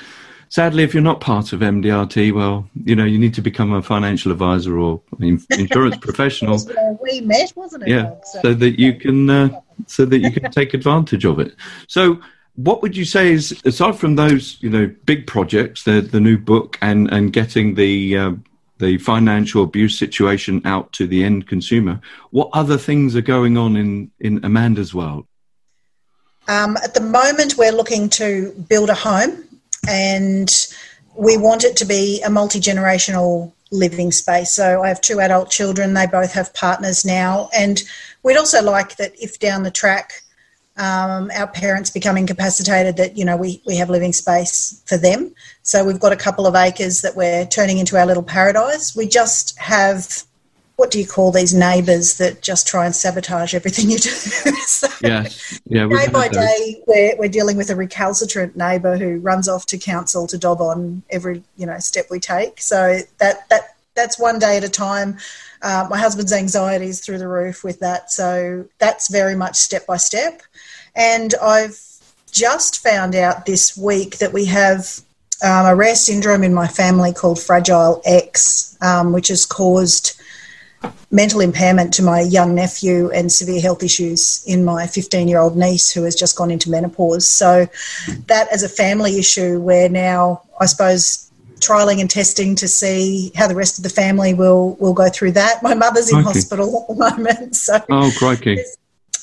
sadly, 0.53 0.83
if 0.83 0.93
you're 0.93 1.01
not 1.01 1.19
part 1.19 1.51
of 1.51 1.61
MDRT, 1.61 2.31
well, 2.31 2.69
you 2.75 2.95
know 2.95 3.05
you 3.05 3.17
need 3.17 3.33
to 3.33 3.41
become 3.41 3.73
a 3.73 3.81
financial 3.81 4.31
advisor 4.31 4.77
or 4.77 5.01
insurance 5.19 5.97
professional. 6.01 6.57
That's 6.57 6.77
where 6.77 6.97
we 7.01 7.21
met 7.21 7.51
wasn't 7.55 7.83
it 7.83 7.89
yeah, 7.89 8.03
Doug? 8.03 8.25
so 8.43 8.53
that 8.53 8.79
you 8.79 8.93
can 8.93 9.29
uh, 9.29 9.61
so 9.87 10.05
that 10.05 10.19
you 10.19 10.31
can 10.31 10.51
take 10.59 10.75
advantage 10.75 11.25
of 11.25 11.39
it. 11.39 11.55
So, 11.87 12.19
what 12.55 12.83
would 12.83 12.95
you 12.95 13.03
say 13.03 13.31
is 13.31 13.59
aside 13.65 13.97
from 13.97 14.15
those, 14.15 14.57
you 14.61 14.69
know, 14.69 14.93
big 15.05 15.25
projects, 15.25 15.83
the 15.83 16.01
the 16.01 16.19
new 16.19 16.37
book 16.37 16.77
and 16.81 17.11
and 17.11 17.33
getting 17.33 17.73
the 17.73 18.17
uh, 18.17 18.31
the 18.77 18.99
financial 18.99 19.63
abuse 19.63 19.97
situation 19.97 20.61
out 20.65 20.91
to 20.93 21.07
the 21.07 21.23
end 21.23 21.47
consumer, 21.47 21.99
what 22.29 22.49
other 22.53 22.77
things 22.77 23.15
are 23.15 23.21
going 23.21 23.57
on 23.57 23.75
in 23.75 24.11
in 24.19 24.39
Amanda's 24.45 24.93
world? 24.93 25.25
Um, 26.47 26.77
at 26.83 26.93
the 26.93 27.01
moment, 27.01 27.55
we're 27.57 27.71
looking 27.71 28.07
to 28.09 28.51
build 28.69 28.89
a 28.89 28.93
home 28.93 29.43
and 29.87 30.67
we 31.15 31.37
want 31.37 31.63
it 31.63 31.77
to 31.77 31.85
be 31.85 32.21
a 32.23 32.29
multi 32.29 32.59
generational 32.59 33.51
living 33.71 34.11
space. 34.11 34.51
So 34.51 34.83
I 34.83 34.87
have 34.87 35.01
two 35.01 35.19
adult 35.19 35.49
children, 35.49 35.93
they 35.93 36.07
both 36.07 36.33
have 36.33 36.53
partners 36.53 37.05
now. 37.05 37.49
And 37.55 37.81
we'd 38.23 38.37
also 38.37 38.61
like 38.61 38.97
that 38.97 39.13
if 39.19 39.39
down 39.39 39.63
the 39.63 39.71
track 39.71 40.23
um, 40.77 41.29
our 41.35 41.47
parents 41.47 41.89
become 41.89 42.17
incapacitated, 42.17 42.97
that, 42.97 43.15
you 43.15 43.25
know, 43.25 43.37
we, 43.37 43.61
we 43.65 43.75
have 43.75 43.89
living 43.89 44.13
space 44.13 44.81
for 44.85 44.97
them. 44.97 45.33
So 45.61 45.85
we've 45.85 45.99
got 45.99 46.13
a 46.13 46.17
couple 46.17 46.47
of 46.47 46.55
acres 46.55 47.01
that 47.01 47.15
we're 47.15 47.45
turning 47.45 47.77
into 47.77 47.97
our 47.97 48.05
little 48.05 48.23
paradise. 48.23 48.95
We 48.95 49.07
just 49.07 49.57
have. 49.59 50.23
What 50.83 50.91
do 50.91 50.99
you 50.99 51.07
call 51.07 51.31
these 51.31 51.53
neighbours 51.53 52.17
that 52.17 52.41
just 52.41 52.67
try 52.67 52.85
and 52.85 52.93
sabotage 52.93 53.53
everything 53.55 53.89
you 53.89 53.99
do? 53.99 54.09
So- 54.67 54.89
Yes, 55.01 55.61
yeah, 55.65 55.87
day 55.87 56.07
by 56.11 56.27
those. 56.27 56.35
day 56.45 56.83
we're, 56.87 57.15
we're 57.17 57.29
dealing 57.29 57.55
with 57.55 57.69
a 57.69 57.75
recalcitrant 57.75 58.57
neighbour 58.57 58.97
who 58.97 59.19
runs 59.19 59.47
off 59.47 59.65
to 59.67 59.77
council 59.77 60.27
to 60.27 60.37
dob 60.37 60.59
on 60.59 61.03
every 61.09 61.41
you 61.55 61.65
know 61.65 61.79
step 61.79 62.07
we 62.11 62.19
take. 62.19 62.59
So 62.59 62.99
that 63.19 63.47
that 63.47 63.75
that's 63.95 64.19
one 64.19 64.39
day 64.39 64.57
at 64.57 64.65
a 64.65 64.69
time. 64.69 65.19
Uh, 65.61 65.87
my 65.89 65.97
husband's 65.97 66.33
anxiety 66.33 66.87
is 66.87 66.99
through 66.99 67.19
the 67.19 67.29
roof 67.29 67.63
with 67.63 67.79
that. 67.79 68.11
So 68.11 68.65
that's 68.79 69.09
very 69.09 69.35
much 69.37 69.55
step 69.55 69.85
by 69.87 69.95
step. 69.95 70.41
And 70.97 71.33
i've 71.41 71.79
just 72.33 72.83
found 72.83 73.15
out 73.15 73.45
this 73.45 73.77
week 73.77 74.17
that 74.17 74.33
we 74.33 74.43
have 74.45 74.99
um, 75.43 75.65
a 75.65 75.75
rare 75.75 75.95
syndrome 75.95 76.43
in 76.43 76.53
my 76.53 76.67
family 76.67 77.13
called 77.13 77.39
fragile 77.41 78.01
x 78.05 78.77
um, 78.81 79.13
which 79.13 79.29
has 79.29 79.45
caused 79.45 80.19
mental 81.11 81.41
impairment 81.41 81.93
to 81.93 82.03
my 82.03 82.21
young 82.21 82.55
nephew 82.55 83.09
and 83.11 83.31
severe 83.31 83.61
health 83.61 83.83
issues 83.83 84.43
in 84.47 84.65
my 84.65 84.87
15 84.87 85.27
year 85.27 85.39
old 85.39 85.55
niece 85.55 85.91
who 85.91 86.03
has 86.03 86.15
just 86.15 86.35
gone 86.35 86.51
into 86.51 86.69
menopause. 86.69 87.27
So, 87.27 87.67
that 88.27 88.47
as 88.51 88.63
a 88.63 88.69
family 88.69 89.19
issue, 89.19 89.59
we're 89.59 89.89
now, 89.89 90.41
I 90.59 90.65
suppose, 90.65 91.29
trialing 91.59 92.01
and 92.01 92.09
testing 92.09 92.55
to 92.55 92.67
see 92.67 93.31
how 93.35 93.47
the 93.47 93.55
rest 93.55 93.77
of 93.77 93.83
the 93.83 93.89
family 93.89 94.33
will, 94.33 94.75
will 94.75 94.93
go 94.93 95.07
through 95.09 95.31
that. 95.33 95.61
My 95.63 95.73
mother's 95.73 96.09
in 96.09 96.17
Okay. 96.17 96.23
hospital 96.27 96.85
at 96.89 96.95
the 96.95 96.95
moment. 97.17 97.55
So, 97.55 97.79
Oh, 97.89 98.11
crikey! 98.17 98.57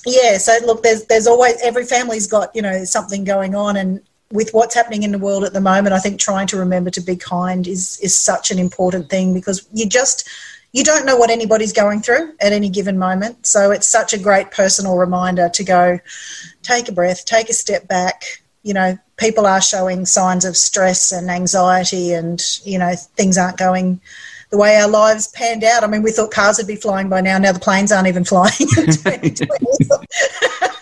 yeah 0.07 0.39
so 0.39 0.57
look 0.65 0.83
there's 0.83 1.05
there's 1.07 1.27
always 1.27 1.61
every 1.63 1.85
family's 1.85 2.27
got 2.27 2.55
you 2.57 2.63
know 2.63 2.85
something 2.85 3.23
going 3.25 3.55
on 3.55 3.77
and 3.77 4.01
with 4.33 4.51
what's 4.53 4.75
happening 4.75 5.03
in 5.03 5.13
the 5.13 5.19
world 5.19 5.45
at 5.45 5.53
the 5.53 5.61
moment 5.61 5.93
i 5.93 5.99
think 5.99 6.19
trying 6.19 6.47
to 6.47 6.57
remember 6.57 6.89
to 6.91 7.01
be 7.03 7.17
kind 7.17 7.67
is 7.67 7.99
is 8.01 8.15
such 8.15 8.51
an 8.51 8.59
important 8.59 9.11
thing 9.11 9.35
because 9.35 9.69
you 9.75 9.87
just 9.87 10.27
you 10.73 10.85
don't 10.85 11.07
know 11.07 11.17
what 11.17 11.31
anybody's 11.31 11.73
going 11.73 12.01
through 12.01 12.33
at 12.41 12.53
any 12.53 12.69
given 12.69 12.99
moment 12.99 13.47
so 13.47 13.71
it's 13.71 13.87
such 13.87 14.13
a 14.13 14.19
great 14.19 14.51
personal 14.51 14.97
reminder 14.97 15.49
to 15.49 15.65
go 15.65 15.99
take 16.63 16.89
a 16.89 16.93
breath 16.93 17.25
take 17.25 17.49
a 17.49 17.55
step 17.55 17.89
back 17.89 18.25
you 18.63 18.75
know 18.75 18.97
people 19.17 19.47
are 19.47 19.61
showing 19.61 20.07
signs 20.07 20.45
of 20.45 20.57
stress 20.57 21.13
and 21.13 21.31
anxiety 21.31 22.13
and 22.13 22.43
you 22.65 22.79
know 22.79 22.95
things 22.95 23.37
aren't 23.37 23.59
going 23.59 24.01
the 24.51 24.59
way 24.59 24.77
our 24.77 24.89
lives 24.89 25.29
panned 25.29 25.63
out. 25.63 25.85
I 25.85 25.87
mean, 25.87 26.03
we 26.03 26.11
thought 26.11 26.33
cars 26.33 26.59
would 26.59 26.67
be 26.67 26.77
flying 26.77 27.09
by 27.09 27.21
now. 27.21 27.39
Now 27.39 27.53
the 27.53 27.61
planes 27.61 27.93
aren't 27.93 28.09
even 28.09 28.25
flying. 28.25 28.51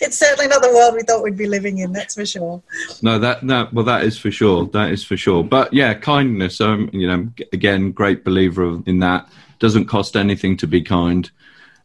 2020. 0.00 0.06
it's 0.06 0.16
certainly 0.16 0.48
not 0.48 0.62
the 0.62 0.72
world 0.72 0.94
we 0.94 1.02
thought 1.02 1.22
we'd 1.22 1.36
be 1.36 1.46
living 1.46 1.78
in. 1.78 1.92
That's 1.92 2.14
for 2.14 2.26
sure. 2.26 2.62
No, 3.02 3.18
that 3.18 3.42
no, 3.42 3.68
well, 3.72 3.84
that 3.84 4.04
is 4.04 4.18
for 4.18 4.30
sure. 4.30 4.66
That 4.66 4.90
is 4.90 5.04
for 5.04 5.16
sure. 5.16 5.44
But 5.44 5.72
yeah, 5.72 5.94
kindness. 5.94 6.60
Um, 6.60 6.90
you 6.92 7.06
know, 7.06 7.28
again, 7.52 7.92
great 7.92 8.24
believer 8.24 8.80
in 8.86 8.98
that. 9.00 9.28
Doesn't 9.58 9.86
cost 9.86 10.16
anything 10.16 10.56
to 10.58 10.66
be 10.66 10.80
kind, 10.80 11.30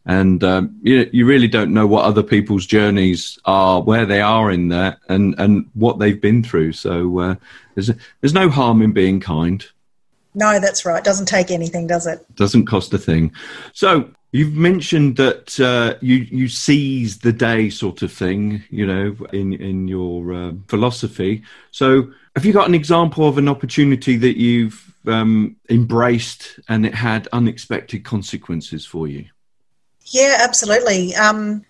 and 0.06 0.42
um, 0.42 0.78
you 0.82 1.08
you 1.12 1.26
really 1.26 1.48
don't 1.48 1.74
know 1.74 1.86
what 1.86 2.04
other 2.04 2.22
people's 2.22 2.66
journeys 2.66 3.38
are, 3.44 3.82
where 3.82 4.06
they 4.06 4.20
are 4.20 4.50
in 4.50 4.68
there, 4.68 4.96
and 5.08 5.34
and 5.38 5.68
what 5.74 5.98
they've 5.98 6.20
been 6.20 6.42
through. 6.42 6.72
So 6.72 7.18
uh, 7.18 7.34
there's 7.74 7.90
there's 8.20 8.32
no 8.32 8.48
harm 8.48 8.80
in 8.82 8.92
being 8.92 9.20
kind. 9.20 9.64
No, 10.34 10.60
that's 10.60 10.84
right. 10.84 11.02
Doesn't 11.02 11.26
take 11.26 11.50
anything, 11.50 11.86
does 11.86 12.06
it? 12.06 12.24
Doesn't 12.36 12.66
cost 12.66 12.92
a 12.92 12.98
thing. 12.98 13.32
So 13.72 14.10
you've 14.36 14.54
mentioned 14.54 15.16
that 15.16 15.58
uh, 15.60 15.98
you 16.00 16.16
you 16.16 16.48
seize 16.48 17.18
the 17.18 17.32
day, 17.32 17.70
sort 17.70 18.02
of 18.02 18.12
thing. 18.12 18.62
You 18.70 18.86
know, 18.86 19.16
in 19.32 19.54
in 19.54 19.88
your 19.88 20.32
uh, 20.32 20.52
philosophy. 20.68 21.42
So 21.70 22.12
have 22.34 22.44
you 22.44 22.52
got 22.52 22.68
an 22.68 22.74
example 22.74 23.26
of 23.28 23.38
an 23.38 23.48
opportunity 23.48 24.16
that 24.16 24.38
you've 24.38 24.94
um, 25.06 25.56
embraced 25.70 26.60
and 26.68 26.84
it 26.84 26.94
had 26.94 27.28
unexpected 27.32 28.04
consequences 28.04 28.84
for 28.84 29.08
you? 29.08 29.24
Yeah, 30.06 30.36
absolutely. 30.40 31.14
Um, 31.14 31.64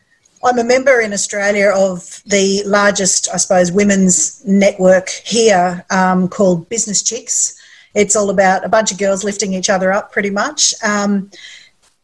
I'm 0.44 0.58
a 0.58 0.64
member 0.64 1.00
in 1.00 1.12
Australia 1.12 1.72
of 1.74 2.22
the 2.26 2.62
largest, 2.66 3.28
I 3.32 3.36
suppose, 3.36 3.70
women's 3.72 4.44
network 4.44 5.08
here 5.08 5.84
um, 5.90 6.28
called 6.28 6.68
Business 6.68 7.02
Chicks 7.02 7.56
it's 7.96 8.14
all 8.14 8.28
about 8.28 8.62
a 8.62 8.68
bunch 8.68 8.92
of 8.92 8.98
girls 8.98 9.24
lifting 9.24 9.54
each 9.54 9.70
other 9.70 9.90
up, 9.90 10.12
pretty 10.12 10.28
much. 10.28 10.74
Um, 10.84 11.30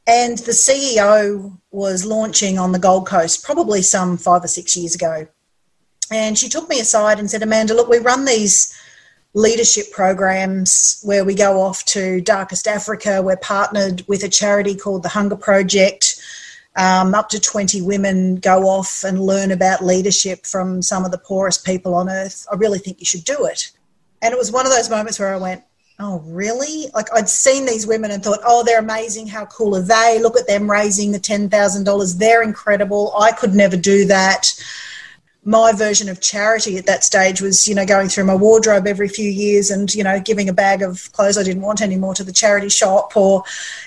and 0.06 0.38
the 0.38 0.52
CEO 0.52 1.59
was 1.71 2.04
launching 2.04 2.59
on 2.59 2.73
the 2.73 2.78
Gold 2.78 3.06
Coast 3.06 3.44
probably 3.44 3.82
some 3.82 4.16
five 4.16 4.44
or 4.44 4.49
six 4.49 4.76
years 4.76 4.94
ago. 4.94 5.26
And 6.11 6.37
she 6.37 6.49
took 6.49 6.68
me 6.68 6.80
aside 6.80 7.18
and 7.18 7.30
said, 7.30 7.42
Amanda, 7.42 7.75
look, 7.75 7.88
we 7.88 7.99
run 7.99 8.25
these 8.25 8.76
leadership 9.35 9.90
programs 9.92 11.00
where 11.04 11.25
we 11.25 11.35
go 11.35 11.61
off 11.61 11.85
to 11.87 12.21
darkest 12.21 12.66
Africa. 12.66 13.23
We're 13.23 13.37
partnered 13.37 14.04
with 14.09 14.23
a 14.25 14.28
charity 14.28 14.75
called 14.75 15.02
the 15.02 15.09
Hunger 15.09 15.37
Project. 15.37 16.21
Um, 16.75 17.14
up 17.14 17.28
to 17.30 17.40
20 17.40 17.82
women 17.82 18.37
go 18.37 18.62
off 18.62 19.04
and 19.04 19.21
learn 19.21 19.52
about 19.52 19.85
leadership 19.85 20.47
from 20.47 20.80
some 20.80 21.04
of 21.04 21.12
the 21.12 21.18
poorest 21.18 21.66
people 21.66 21.94
on 21.94 22.09
earth. 22.09 22.47
I 22.50 22.56
really 22.56 22.78
think 22.78 22.99
you 22.99 23.06
should 23.06 23.25
do 23.25 23.44
it. 23.44 23.71
And 24.23 24.32
it 24.32 24.38
was 24.38 24.50
one 24.50 24.66
of 24.66 24.73
those 24.73 24.88
moments 24.88 25.18
where 25.18 25.35
I 25.35 25.38
went, 25.38 25.62
oh, 26.02 26.21
really? 26.26 26.88
Like 26.94 27.06
I'd 27.14 27.28
seen 27.28 27.64
these 27.64 27.87
women 27.87 28.11
and 28.11 28.23
thought, 28.23 28.40
oh, 28.44 28.64
they're 28.64 28.80
amazing. 28.80 29.28
How 29.28 29.47
cool 29.47 29.76
are 29.76 29.82
they? 29.82 30.18
Look 30.21 30.37
at 30.37 30.47
them 30.47 30.71
raising 30.71 31.12
the 31.12 31.21
$10,000. 31.21 32.18
They're 32.18 32.42
incredible. 32.42 33.14
I 33.16 33.32
could 33.32 33.54
never 33.54 33.76
do 33.76 34.04
that. 34.06 34.52
My 35.44 35.73
version 35.73 36.09
of 36.09 36.21
charity 36.21 36.76
at 36.76 36.87
that 36.87 37.02
stage 37.02 37.40
was, 37.40 37.66
you 37.66 37.75
know, 37.75 37.85
going 37.85 38.09
through 38.09 38.25
my 38.25 38.35
wardrobe 38.35 38.87
every 38.87 39.09
few 39.09 39.28
years 39.28 39.73
and, 39.73 39.92
you 39.92 40.04
know, 40.04 40.21
giving 40.21 40.49
a 40.49 40.52
bag 40.52 40.82
of 40.82 41.11
clothes 41.12 41.37
I 41.37 41.42
didn't 41.42 41.62
want 41.62 41.82
anymore 41.82 42.14
to 42.14 42.23
the 42.23 42.32
charity 42.32 42.68
shop, 42.68 43.16
or, 43.16 43.42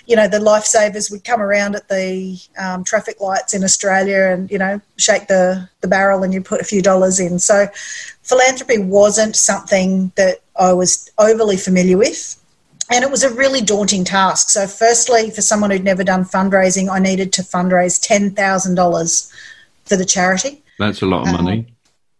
you 0.05 0.17
know, 0.17 0.27
the 0.27 0.39
lifesavers 0.39 1.09
would 1.11 1.23
come 1.23 1.41
around 1.41 1.75
at 1.75 1.87
the 1.87 2.37
um, 2.57 2.83
traffic 2.83 3.21
lights 3.21 3.53
in 3.53 3.63
Australia 3.63 4.33
and, 4.33 4.51
you 4.51 4.57
know, 4.57 4.81
shake 4.97 5.27
the, 5.27 5.69
the 5.79 5.87
barrel 5.87 6.23
and 6.23 6.33
you 6.33 6.41
put 6.41 6.59
a 6.59 6.65
few 6.65 6.81
dollars 6.81 7.21
in. 7.21 7.39
So 7.39 7.67
philanthropy 8.21 8.79
wasn't 8.79 9.37
something 9.37 10.11
that 10.15 10.41
I 10.57 10.73
was 10.73 11.09
overly 11.17 11.57
familiar 11.57 11.97
with. 11.97 12.41
And 12.91 13.03
it 13.03 13.09
was 13.09 13.23
a 13.23 13.33
really 13.33 13.61
daunting 13.61 14.03
task. 14.03 14.49
So, 14.49 14.67
firstly, 14.67 15.31
for 15.31 15.41
someone 15.41 15.71
who'd 15.71 15.83
never 15.83 16.03
done 16.03 16.23
fundraising, 16.23 16.87
I 16.89 16.99
needed 16.99 17.33
to 17.33 17.41
fundraise 17.41 17.99
$10,000 17.99 19.33
for 19.85 19.95
the 19.95 20.05
charity. 20.05 20.63
That's 20.77 21.01
a 21.01 21.07
lot 21.07 21.27
of 21.27 21.33
money. 21.33 21.59
Um, 21.59 21.65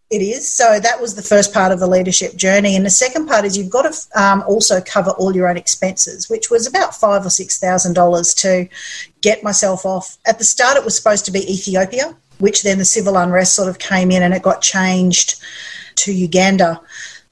it 0.10 0.24
is. 0.24 0.52
So, 0.52 0.80
that 0.80 1.00
was 1.00 1.14
the 1.14 1.22
first 1.22 1.54
part 1.54 1.72
of 1.72 1.80
the 1.80 1.86
leadership 1.86 2.36
journey. 2.36 2.76
And 2.76 2.84
the 2.84 2.90
second 2.90 3.28
part 3.28 3.46
is 3.46 3.56
you've 3.56 3.70
got 3.70 3.84
to 3.84 4.20
um, 4.20 4.44
also 4.48 4.82
cover 4.82 5.12
all 5.12 5.36
your 5.36 5.48
own 5.48 5.58
expenses, 5.58 6.32
which 6.32 6.50
was 6.50 6.66
about 6.66 6.96
five 6.96 7.24
or 7.24 7.30
$6,000 7.30 8.36
to 8.38 8.68
get 9.22 9.44
myself 9.44 9.86
off. 9.86 10.18
At 10.26 10.40
the 10.40 10.46
start, 10.46 10.78
it 10.78 10.84
was 10.84 10.98
supposed 10.98 11.26
to 11.26 11.32
be 11.32 11.42
Ethiopia, 11.42 12.16
which 12.40 12.64
then 12.64 12.80
the 12.80 12.86
civil 12.86 13.18
unrest 13.18 13.54
sort 13.54 13.70
of 13.70 13.78
came 13.78 14.10
in 14.10 14.24
and 14.24 14.34
it 14.34 14.42
got 14.42 14.64
changed 14.64 15.40
to 15.98 16.12
Uganda. 16.12 16.82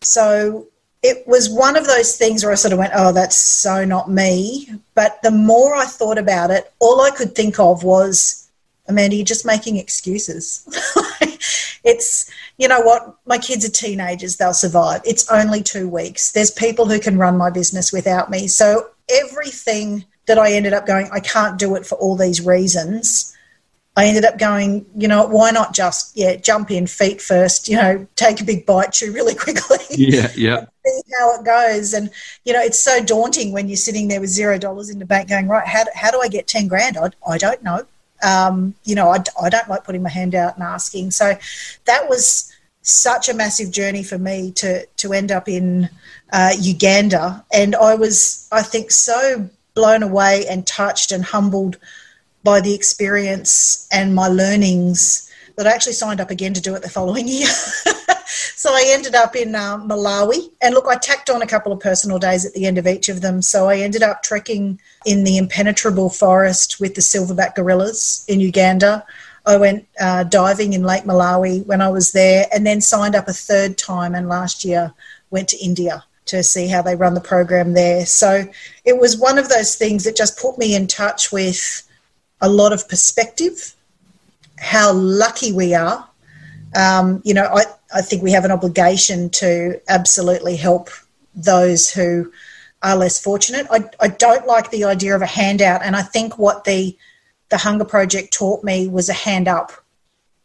So 0.02 0.68
it 1.04 1.28
was 1.28 1.50
one 1.50 1.76
of 1.76 1.86
those 1.86 2.16
things 2.16 2.44
where 2.44 2.54
I 2.54 2.56
sort 2.56 2.72
of 2.72 2.80
went, 2.80 2.94
oh, 2.96 3.12
that's 3.12 3.36
so 3.36 3.84
not 3.84 4.10
me. 4.10 4.70
But 4.96 5.22
the 5.22 5.32
more 5.32 5.76
I 5.76 5.86
thought 5.86 6.18
about 6.18 6.50
it, 6.50 6.72
all 6.80 7.02
I 7.02 7.12
could 7.12 7.36
think 7.36 7.60
of 7.60 7.84
was, 7.84 8.50
Amanda, 8.88 9.18
you're 9.18 9.26
just 9.26 9.46
making 9.46 9.76
excuses. 9.76 10.66
it's, 11.84 12.32
you 12.58 12.70
know 12.70 12.80
what, 12.80 13.18
my 13.26 13.38
kids 13.38 13.66
are 13.66 13.70
teenagers, 13.70 14.38
they'll 14.38 14.54
survive. 14.54 15.02
It's 15.06 15.30
only 15.30 15.62
two 15.62 15.90
weeks. 15.90 16.32
There's 16.32 16.52
people 16.52 16.88
who 16.88 17.00
can 17.00 17.18
run 17.18 17.38
my 17.38 17.50
business 17.50 17.92
without 17.92 18.32
me. 18.32 18.48
So 18.48 18.90
everything 19.10 20.06
that 20.28 20.40
I 20.40 20.54
ended 20.54 20.72
up 20.72 20.86
going, 20.86 21.10
I 21.12 21.20
can't 21.20 21.60
do 21.60 21.76
it 21.76 21.86
for 21.86 21.96
all 21.96 22.16
these 22.16 22.46
reasons 22.46 23.36
I 23.96 24.06
ended 24.06 24.26
up 24.26 24.40
going, 24.40 24.86
you 24.96 25.08
know, 25.08 25.26
why 25.28 25.52
not 25.52 25.74
just, 25.74 26.18
yeah, 26.18 26.36
jump 26.36 26.72
in 26.72 26.88
feet 26.88 27.22
first, 27.22 27.68
you 27.68 27.76
know, 27.76 28.08
take 28.16 28.42
a 28.42 28.44
big 28.44 28.66
bite 28.66 28.92
chew 28.92 29.12
really 29.14 29.36
quickly. 29.46 29.78
Yeah, 29.92 30.32
yeah. 30.36 30.66
see 30.84 31.02
how 31.20 31.40
it 31.40 31.46
goes. 31.46 31.94
And, 31.94 32.10
you 32.44 32.54
know, 32.54 32.62
it's 32.62 32.80
so 32.80 33.04
daunting 33.04 33.52
when 33.52 33.68
you're 33.68 33.78
sitting 33.78 34.08
there 34.08 34.20
with 34.20 34.32
zero 34.32 34.58
dollars 34.58 34.90
in 34.90 34.98
the 34.98 35.06
bank 35.06 35.30
going, 35.30 35.48
right, 35.48 35.68
how, 35.68 35.84
how 35.94 36.10
do 36.10 36.20
I 36.20 36.28
get 36.28 36.48
10 36.48 36.68
grand? 36.68 36.98
I, 36.98 37.12
I 37.28 37.38
don't 37.38 37.62
know. 37.62 37.86
Um, 38.24 38.74
you 38.84 38.96
know, 38.96 39.10
I, 39.10 39.18
I 39.40 39.50
don't 39.50 39.70
like 39.70 39.84
putting 39.84 40.02
my 40.02 40.10
hand 40.10 40.34
out 40.34 40.56
and 40.56 40.64
asking. 40.64 41.12
So 41.12 41.38
that 41.86 42.10
was 42.10 42.52
such 42.82 43.30
a 43.30 43.34
massive 43.34 43.70
journey 43.70 44.02
for 44.02 44.18
me 44.18 44.52
to, 44.54 44.88
to 44.88 45.14
end 45.14 45.32
up 45.32 45.48
in 45.48 45.88
uh, 46.32 46.54
Uganda. 46.60 47.46
And 47.54 47.76
I 47.76 47.94
was, 47.94 48.48
I 48.52 48.64
think, 48.64 48.90
so 48.90 49.52
blown 49.76 50.02
away 50.02 50.48
and 50.48 50.66
touched 50.66 51.12
and 51.12 51.24
humbled– 51.24 51.78
by 52.44 52.60
the 52.60 52.74
experience 52.74 53.88
and 53.92 54.14
my 54.14 54.28
learnings 54.28 55.30
that 55.56 55.68
I 55.68 55.72
actually 55.72 55.94
signed 55.94 56.20
up 56.20 56.32
again 56.32 56.54
to 56.54 56.62
do 56.62 56.76
it 56.76 56.82
the 56.82 56.90
following 56.90 57.28
year. 57.28 57.48
so 57.48 58.72
I 58.72 58.86
ended 58.88 59.16
up 59.16 59.36
in 59.36 59.56
uh, 59.56 59.78
Malawi. 59.78 60.50
And 60.62 60.74
look, 60.74 60.88
I 60.88 60.96
tacked 60.96 61.30
on 61.30 61.42
a 61.42 61.48
couple 61.48 61.72
of 61.72 61.80
personal 61.80 62.20
days 62.20 62.46
at 62.46 62.54
the 62.54 62.66
end 62.66 62.78
of 62.78 62.88
each 62.88 63.10
of 63.10 63.22
them. 63.22 63.42
So 63.42 63.70
I 63.70 63.78
ended 63.78 64.04
up 64.04 64.24
trekking 64.24 64.80
in 65.06 65.24
the 65.24 65.38
impenetrable 65.38 66.10
forest 66.10 66.80
with 66.80 66.96
the 66.96 67.02
silverback 67.02 67.56
gorillas 67.56 68.26
in 68.28 68.40
Uganda. 68.40 69.06
I 69.46 69.58
went 69.58 69.86
uh, 70.00 70.24
diving 70.24 70.74
in 70.74 70.84
Lake 70.84 71.04
Malawi 71.04 71.66
when 71.66 71.82
I 71.82 71.90
was 71.90 72.14
there 72.14 72.46
and 72.54 72.66
then 72.66 72.82
signed 72.82 73.16
up 73.16 73.28
a 73.28 73.34
third 73.34 73.78
time. 73.78 74.16
And 74.16 74.30
last 74.30 74.64
year 74.64 74.94
went 75.30 75.50
to 75.50 75.64
India 75.64 76.04
to 76.26 76.42
see 76.42 76.68
how 76.68 76.82
they 76.82 76.96
run 76.96 77.14
the 77.14 77.22
program 77.22 77.74
there. 77.74 78.06
So 78.06 78.46
it 78.86 78.98
was 78.98 79.18
one 79.18 79.38
of 79.38 79.50
those 79.50 79.76
things 79.76 80.06
that 80.06 80.16
just 80.16 80.40
put 80.40 80.58
me 80.58 80.74
in 80.74 80.88
touch 80.88 81.32
with 81.32 81.84
a 82.44 82.50
lot 82.50 82.74
of 82.74 82.88
perspective, 82.90 83.74
how 84.60 84.92
lucky 84.94 85.52
we 85.54 85.74
are. 85.74 86.08
Um, 86.76 87.22
you 87.24 87.34
know, 87.34 87.46
I, 87.46 87.64
I 87.96 88.02
think 88.02 88.22
we 88.22 88.32
have 88.34 88.46
an 88.46 88.52
obligation 88.52 89.30
to 89.42 89.80
absolutely 89.88 90.58
help 90.58 90.90
those 91.34 91.90
who 91.90 92.32
are 92.84 92.98
less 92.98 93.20
fortunate. 93.20 93.66
I, 93.72 93.86
I 94.02 94.10
don't 94.10 94.46
like 94.46 94.70
the 94.70 94.84
idea 94.84 95.16
of 95.16 95.22
a 95.22 95.26
handout, 95.26 95.82
and 95.84 95.96
I 95.96 96.02
think 96.02 96.38
what 96.38 96.66
the 96.66 96.96
the 97.50 97.58
Hunger 97.58 97.86
Project 97.86 98.34
taught 98.34 98.64
me 98.64 98.88
was 98.88 99.10
a 99.10 99.14
hand 99.14 99.48
up 99.48 99.72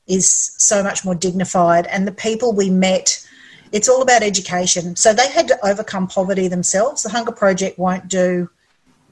is 0.06 0.52
so 0.58 0.82
much 0.82 1.04
more 1.04 1.14
dignified, 1.14 1.86
and 1.88 2.06
the 2.06 2.12
people 2.12 2.54
we 2.54 2.70
met. 2.70 3.24
It's 3.70 3.88
all 3.88 4.00
about 4.00 4.22
education. 4.22 4.96
So 4.96 5.12
they 5.12 5.28
had 5.30 5.46
to 5.48 5.66
overcome 5.66 6.06
poverty 6.06 6.48
themselves. 6.48 7.02
The 7.02 7.10
Hunger 7.10 7.32
Project 7.32 7.78
won't 7.78 8.08
do 8.08 8.48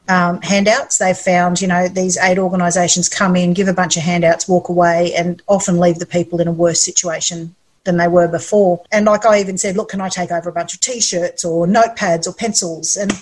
um, 0.08 0.40
handouts. 0.42 0.98
They've 0.98 1.16
found, 1.16 1.60
you 1.60 1.68
know, 1.68 1.88
these 1.88 2.16
aid 2.18 2.38
organisations 2.38 3.08
come 3.08 3.36
in, 3.36 3.54
give 3.54 3.68
a 3.68 3.72
bunch 3.72 3.96
of 3.96 4.02
handouts, 4.02 4.48
walk 4.48 4.68
away, 4.68 5.14
and 5.14 5.42
often 5.46 5.78
leave 5.78 5.98
the 5.98 6.06
people 6.06 6.40
in 6.40 6.48
a 6.48 6.52
worse 6.52 6.80
situation 6.80 7.54
than 7.84 7.96
they 7.96 8.08
were 8.08 8.28
before. 8.28 8.84
And 8.92 9.06
like 9.06 9.24
I 9.24 9.40
even 9.40 9.58
said, 9.58 9.76
look, 9.76 9.90
can 9.90 10.00
I 10.00 10.08
take 10.08 10.30
over 10.30 10.48
a 10.48 10.52
bunch 10.52 10.74
of 10.74 10.80
t 10.80 11.00
shirts 11.00 11.44
or 11.44 11.66
notepads 11.66 12.26
or 12.26 12.32
pencils? 12.32 12.96
And 12.96 13.12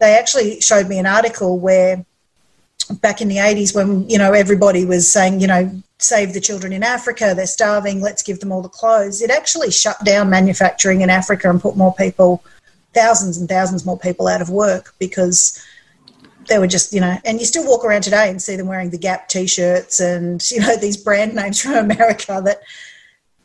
they 0.00 0.16
actually 0.18 0.60
showed 0.60 0.88
me 0.88 0.98
an 0.98 1.06
article 1.06 1.58
where 1.58 2.04
back 3.00 3.20
in 3.22 3.28
the 3.28 3.36
80s 3.36 3.74
when 3.74 4.08
you 4.10 4.18
know 4.18 4.32
everybody 4.32 4.84
was 4.84 5.10
saying 5.10 5.40
you 5.40 5.46
know 5.46 5.70
save 5.98 6.34
the 6.34 6.40
children 6.40 6.70
in 6.70 6.82
africa 6.82 7.32
they're 7.34 7.46
starving 7.46 8.02
let's 8.02 8.22
give 8.22 8.40
them 8.40 8.52
all 8.52 8.60
the 8.60 8.68
clothes 8.68 9.22
it 9.22 9.30
actually 9.30 9.70
shut 9.70 9.96
down 10.04 10.28
manufacturing 10.28 11.00
in 11.00 11.08
africa 11.08 11.48
and 11.48 11.62
put 11.62 11.78
more 11.78 11.94
people 11.94 12.44
thousands 12.92 13.38
and 13.38 13.48
thousands 13.48 13.86
more 13.86 13.98
people 13.98 14.28
out 14.28 14.42
of 14.42 14.50
work 14.50 14.94
because 14.98 15.64
they 16.48 16.58
were 16.58 16.66
just, 16.66 16.92
you 16.92 17.00
know, 17.00 17.18
and 17.24 17.40
you 17.40 17.46
still 17.46 17.66
walk 17.66 17.84
around 17.84 18.02
today 18.02 18.28
and 18.30 18.40
see 18.40 18.56
them 18.56 18.66
wearing 18.66 18.90
the 18.90 18.98
Gap 18.98 19.28
t-shirts 19.28 20.00
and 20.00 20.42
you 20.50 20.60
know 20.60 20.76
these 20.76 20.96
brand 20.96 21.34
names 21.34 21.60
from 21.60 21.74
America 21.74 22.40
that, 22.44 22.60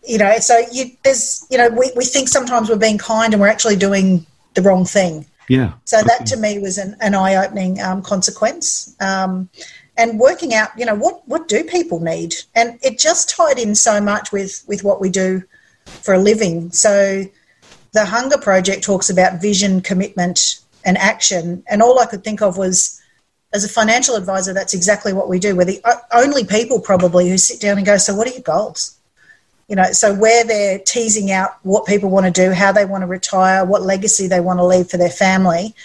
you 0.07 0.17
know, 0.17 0.37
so 0.39 0.59
you 0.71 0.91
there's, 1.03 1.45
you 1.49 1.57
know, 1.57 1.69
we 1.69 1.91
we 1.95 2.05
think 2.05 2.27
sometimes 2.27 2.69
we're 2.69 2.77
being 2.77 2.97
kind 2.97 3.33
and 3.33 3.41
we're 3.41 3.47
actually 3.47 3.75
doing 3.75 4.25
the 4.53 4.61
wrong 4.61 4.85
thing. 4.85 5.25
Yeah. 5.47 5.73
So 5.85 6.01
that 6.03 6.27
to 6.27 6.37
me 6.37 6.59
was 6.59 6.77
an, 6.77 6.95
an 7.01 7.15
eye-opening 7.15 7.81
um, 7.81 8.03
consequence. 8.03 8.95
Um, 9.01 9.49
and 9.97 10.17
working 10.17 10.53
out, 10.53 10.69
you 10.77 10.85
know, 10.85 10.95
what, 10.95 11.27
what 11.27 11.49
do 11.49 11.63
people 11.65 11.99
need? 11.99 12.33
And 12.55 12.79
it 12.81 12.97
just 12.97 13.29
tied 13.29 13.59
in 13.59 13.75
so 13.75 13.99
much 13.99 14.31
with, 14.31 14.63
with 14.65 14.81
what 14.81 15.01
we 15.01 15.09
do 15.09 15.43
for 15.85 16.13
a 16.13 16.19
living. 16.19 16.71
So 16.71 17.25
the 17.91 18.05
Hunger 18.05 18.37
Project 18.37 18.83
talks 18.83 19.09
about 19.09 19.41
vision, 19.41 19.81
commitment, 19.81 20.58
and 20.85 20.97
action. 20.97 21.63
And 21.69 21.81
all 21.81 21.99
I 21.99 22.05
could 22.05 22.23
think 22.23 22.41
of 22.41 22.57
was, 22.57 23.01
as 23.53 23.63
a 23.63 23.69
financial 23.69 24.15
advisor, 24.15 24.53
that's 24.53 24.73
exactly 24.73 25.11
what 25.13 25.27
we 25.27 25.39
do. 25.39 25.55
We're 25.55 25.65
the 25.65 25.81
only 26.13 26.45
people 26.45 26.79
probably 26.79 27.29
who 27.29 27.37
sit 27.37 27.59
down 27.59 27.77
and 27.77 27.85
go, 27.85 27.97
So, 27.97 28.15
what 28.15 28.27
are 28.27 28.31
your 28.31 28.41
goals? 28.41 28.95
You 29.67 29.75
know, 29.75 29.91
so 29.91 30.15
where 30.15 30.43
they're 30.43 30.79
teasing 30.79 31.31
out 31.31 31.51
what 31.61 31.85
people 31.85 32.09
want 32.09 32.25
to 32.25 32.31
do, 32.31 32.51
how 32.53 32.71
they 32.71 32.85
want 32.85 33.03
to 33.03 33.07
retire, 33.07 33.63
what 33.63 33.83
legacy 33.83 34.27
they 34.27 34.39
want 34.39 34.57
to 34.59 34.65
leave 34.65 34.89
for 34.89 34.97
their 34.97 35.11
family, 35.11 35.75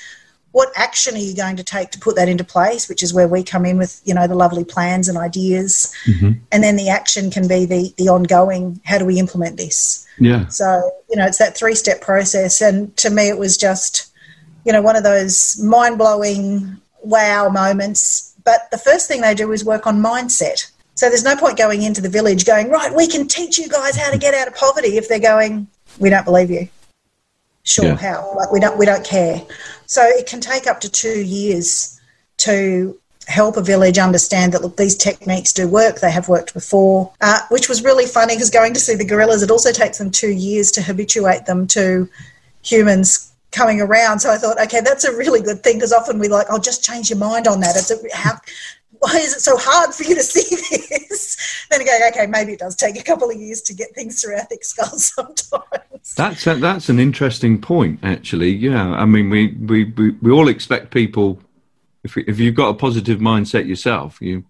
what 0.54 0.70
action 0.76 1.16
are 1.16 1.18
you 1.18 1.34
going 1.34 1.56
to 1.56 1.64
take 1.64 1.90
to 1.90 1.98
put 1.98 2.14
that 2.14 2.28
into 2.28 2.44
place 2.44 2.88
which 2.88 3.02
is 3.02 3.12
where 3.12 3.26
we 3.26 3.42
come 3.42 3.66
in 3.66 3.76
with 3.76 4.00
you 4.04 4.14
know 4.14 4.26
the 4.26 4.36
lovely 4.36 4.64
plans 4.64 5.08
and 5.08 5.18
ideas 5.18 5.92
mm-hmm. 6.06 6.30
and 6.52 6.62
then 6.62 6.76
the 6.76 6.88
action 6.88 7.30
can 7.30 7.48
be 7.48 7.66
the 7.66 7.92
the 7.98 8.08
ongoing 8.08 8.80
how 8.84 8.96
do 8.96 9.04
we 9.04 9.18
implement 9.18 9.56
this 9.56 10.06
yeah 10.18 10.46
so 10.46 10.92
you 11.10 11.16
know 11.16 11.26
it's 11.26 11.38
that 11.38 11.56
three 11.56 11.74
step 11.74 12.00
process 12.00 12.62
and 12.62 12.96
to 12.96 13.10
me 13.10 13.28
it 13.28 13.36
was 13.36 13.56
just 13.56 14.13
you 14.64 14.72
know 14.72 14.82
one 14.82 14.96
of 14.96 15.02
those 15.02 15.60
mind-blowing 15.62 16.80
wow 17.02 17.48
moments. 17.48 18.34
But 18.44 18.70
the 18.70 18.78
first 18.78 19.08
thing 19.08 19.20
they 19.20 19.34
do 19.34 19.52
is 19.52 19.64
work 19.64 19.86
on 19.86 20.02
mindset. 20.02 20.70
So 20.96 21.08
there's 21.08 21.24
no 21.24 21.36
point 21.36 21.58
going 21.58 21.82
into 21.82 22.00
the 22.00 22.08
village 22.08 22.44
going 22.44 22.70
right 22.70 22.94
we 22.94 23.06
can 23.08 23.26
teach 23.26 23.58
you 23.58 23.68
guys 23.68 23.96
how 23.96 24.10
to 24.10 24.18
get 24.18 24.34
out 24.34 24.48
of 24.48 24.54
poverty 24.54 24.96
if 24.96 25.08
they're 25.08 25.18
going 25.18 25.66
we 25.98 26.10
don't 26.10 26.24
believe 26.24 26.50
you. 26.50 26.68
Sure 27.62 27.86
yeah. 27.86 27.96
how? 27.96 28.34
Like 28.36 28.52
we 28.52 28.60
don't 28.60 28.78
we 28.78 28.86
don't 28.86 29.04
care. 29.04 29.42
So 29.86 30.02
it 30.02 30.26
can 30.26 30.40
take 30.40 30.66
up 30.66 30.80
to 30.80 30.90
two 30.90 31.22
years 31.22 32.00
to 32.38 32.98
help 33.26 33.56
a 33.56 33.62
village 33.62 33.98
understand 33.98 34.52
that 34.52 34.62
look 34.62 34.76
these 34.76 34.96
techniques 34.96 35.52
do 35.52 35.66
work. 35.66 36.00
They 36.00 36.10
have 36.10 36.28
worked 36.28 36.52
before. 36.52 37.12
Uh, 37.20 37.40
which 37.50 37.68
was 37.68 37.82
really 37.82 38.06
funny 38.06 38.34
because 38.34 38.50
going 38.50 38.74
to 38.74 38.80
see 38.80 38.94
the 38.94 39.04
gorillas 39.04 39.42
it 39.42 39.50
also 39.50 39.72
takes 39.72 39.98
them 39.98 40.10
two 40.10 40.30
years 40.30 40.70
to 40.72 40.82
habituate 40.82 41.46
them 41.46 41.66
to 41.68 42.08
humans 42.62 43.33
coming 43.54 43.80
around 43.80 44.18
so 44.18 44.30
i 44.30 44.36
thought 44.36 44.60
okay 44.60 44.80
that's 44.80 45.04
a 45.04 45.16
really 45.16 45.40
good 45.40 45.62
thing 45.62 45.76
because 45.76 45.92
often 45.92 46.18
we 46.18 46.28
like 46.28 46.48
i'll 46.50 46.56
oh, 46.56 46.60
just 46.60 46.84
change 46.84 47.10
your 47.10 47.18
mind 47.18 47.46
on 47.46 47.60
that 47.60 47.76
it's 47.76 47.90
a, 47.90 48.16
how 48.16 48.32
why 49.04 49.18
is 49.18 49.34
it 49.34 49.40
so 49.40 49.56
hard 49.56 49.94
for 49.94 50.04
you 50.04 50.14
to 50.14 50.22
see 50.34 50.56
this? 50.56 51.66
then 51.70 51.80
again, 51.80 52.00
okay, 52.08 52.26
maybe 52.26 52.52
it 52.52 52.58
does 52.58 52.76
take 52.76 52.98
a 52.98 53.02
couple 53.02 53.30
of 53.30 53.36
years 53.36 53.60
to 53.62 53.74
get 53.74 53.94
things 53.94 54.20
through 54.20 54.36
our 54.36 54.44
thick 54.44 54.64
skulls 54.64 55.12
sometimes. 55.14 56.14
That's 56.16 56.46
a, 56.46 56.54
that's 56.56 56.88
an 56.88 56.98
interesting 56.98 57.60
point, 57.60 58.00
actually. 58.02 58.50
Yeah, 58.50 58.92
I 58.92 59.04
mean, 59.04 59.30
we 59.30 59.48
we, 59.54 59.84
we, 59.84 60.10
we 60.10 60.30
all 60.30 60.48
expect 60.48 60.90
people. 60.90 61.40
If 62.02 62.16
if 62.16 62.38
you've 62.38 62.54
got 62.54 62.68
a 62.68 62.74
positive 62.74 63.20
mindset 63.20 63.66
yourself, 63.66 64.18
you 64.20 64.44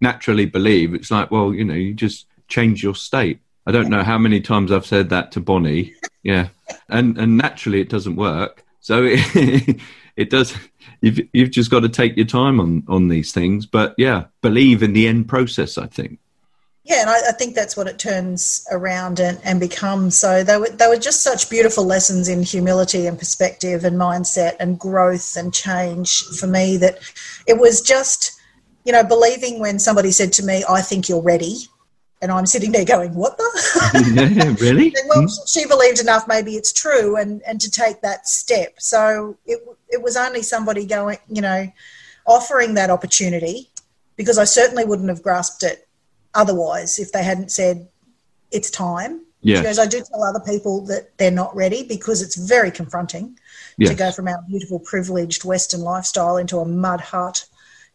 naturally 0.00 0.46
believe 0.46 0.94
it's 0.94 1.10
like, 1.10 1.30
well, 1.30 1.52
you 1.52 1.64
know, 1.64 1.74
you 1.74 1.94
just 1.94 2.26
change 2.48 2.82
your 2.82 2.94
state. 2.94 3.40
I 3.70 3.72
don't 3.72 3.88
know 3.88 4.02
how 4.02 4.18
many 4.18 4.40
times 4.40 4.72
I've 4.72 4.84
said 4.84 5.10
that 5.10 5.30
to 5.30 5.40
Bonnie. 5.40 5.94
Yeah, 6.24 6.48
and 6.88 7.16
and 7.16 7.36
naturally 7.36 7.80
it 7.80 7.88
doesn't 7.88 8.16
work. 8.16 8.64
So 8.80 9.04
it, 9.04 9.80
it 10.16 10.28
does 10.28 10.56
you've 11.00 11.20
you've 11.32 11.52
just 11.52 11.70
got 11.70 11.80
to 11.80 11.88
take 11.88 12.16
your 12.16 12.26
time 12.26 12.58
on 12.58 12.82
on 12.88 13.06
these 13.06 13.30
things. 13.30 13.66
But 13.66 13.94
yeah, 13.96 14.24
believe 14.42 14.82
in 14.82 14.92
the 14.92 15.06
end 15.06 15.28
process. 15.28 15.78
I 15.78 15.86
think. 15.86 16.18
Yeah, 16.82 17.02
and 17.02 17.10
I, 17.10 17.28
I, 17.28 17.32
think 17.32 17.54
that's 17.54 17.76
what 17.76 17.86
it 17.86 18.00
turns 18.00 18.66
around 18.72 19.20
and, 19.20 19.38
and 19.44 19.60
becomes. 19.60 20.18
So 20.18 20.42
they 20.42 20.56
were 20.56 20.70
they 20.70 20.88
were 20.88 20.96
just 20.96 21.22
such 21.22 21.48
beautiful 21.48 21.84
lessons 21.84 22.28
in 22.28 22.42
humility 22.42 23.06
and 23.06 23.16
perspective 23.16 23.84
and 23.84 23.96
mindset 23.96 24.56
and 24.58 24.80
growth 24.80 25.36
and 25.36 25.54
change 25.54 26.24
for 26.40 26.48
me 26.48 26.76
that 26.78 26.98
it 27.46 27.56
was 27.56 27.82
just, 27.82 28.32
you 28.84 28.90
know, 28.90 29.04
believing 29.04 29.60
when 29.60 29.78
somebody 29.78 30.10
said 30.10 30.32
to 30.32 30.44
me, 30.44 30.64
"I 30.68 30.82
think 30.82 31.08
you're 31.08 31.22
ready." 31.22 31.69
And 32.22 32.30
I'm 32.30 32.46
sitting 32.46 32.72
there 32.72 32.84
going, 32.84 33.14
"What 33.14 33.36
the?" 33.38 34.32
yeah, 34.34 34.54
really? 34.60 34.86
and, 34.96 35.08
well, 35.08 35.22
mm. 35.22 35.48
she 35.48 35.66
believed 35.66 36.00
enough. 36.00 36.28
Maybe 36.28 36.56
it's 36.56 36.72
true, 36.72 37.16
and 37.16 37.42
and 37.42 37.60
to 37.60 37.70
take 37.70 38.00
that 38.02 38.28
step. 38.28 38.74
So 38.78 39.36
it 39.46 39.60
it 39.88 40.02
was 40.02 40.16
only 40.16 40.42
somebody 40.42 40.86
going, 40.86 41.18
you 41.28 41.42
know, 41.42 41.70
offering 42.26 42.74
that 42.74 42.90
opportunity, 42.90 43.70
because 44.16 44.38
I 44.38 44.44
certainly 44.44 44.84
wouldn't 44.84 45.08
have 45.08 45.22
grasped 45.22 45.62
it 45.62 45.88
otherwise 46.34 46.98
if 46.98 47.12
they 47.12 47.22
hadn't 47.22 47.50
said 47.50 47.88
it's 48.50 48.70
time. 48.70 49.22
Yeah. 49.42 49.60
Because 49.60 49.78
I 49.78 49.86
do 49.86 50.02
tell 50.02 50.22
other 50.22 50.40
people 50.40 50.84
that 50.86 51.16
they're 51.16 51.30
not 51.30 51.56
ready 51.56 51.82
because 51.82 52.20
it's 52.20 52.36
very 52.36 52.70
confronting 52.70 53.38
yes. 53.78 53.88
to 53.88 53.96
go 53.96 54.12
from 54.12 54.28
our 54.28 54.42
beautiful, 54.46 54.78
privileged 54.80 55.44
Western 55.44 55.80
lifestyle 55.80 56.36
into 56.36 56.58
a 56.58 56.66
mud 56.66 57.00
hut 57.00 57.46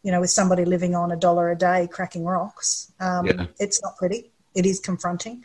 you 0.06 0.12
know, 0.12 0.20
with 0.20 0.30
somebody 0.30 0.64
living 0.64 0.94
on 0.94 1.10
a 1.10 1.16
dollar 1.16 1.50
a 1.50 1.58
day 1.58 1.88
cracking 1.90 2.24
rocks. 2.24 2.92
Um, 3.00 3.26
yeah. 3.26 3.46
It's 3.58 3.82
not 3.82 3.96
pretty. 3.96 4.30
It 4.54 4.64
is 4.64 4.78
confronting. 4.78 5.44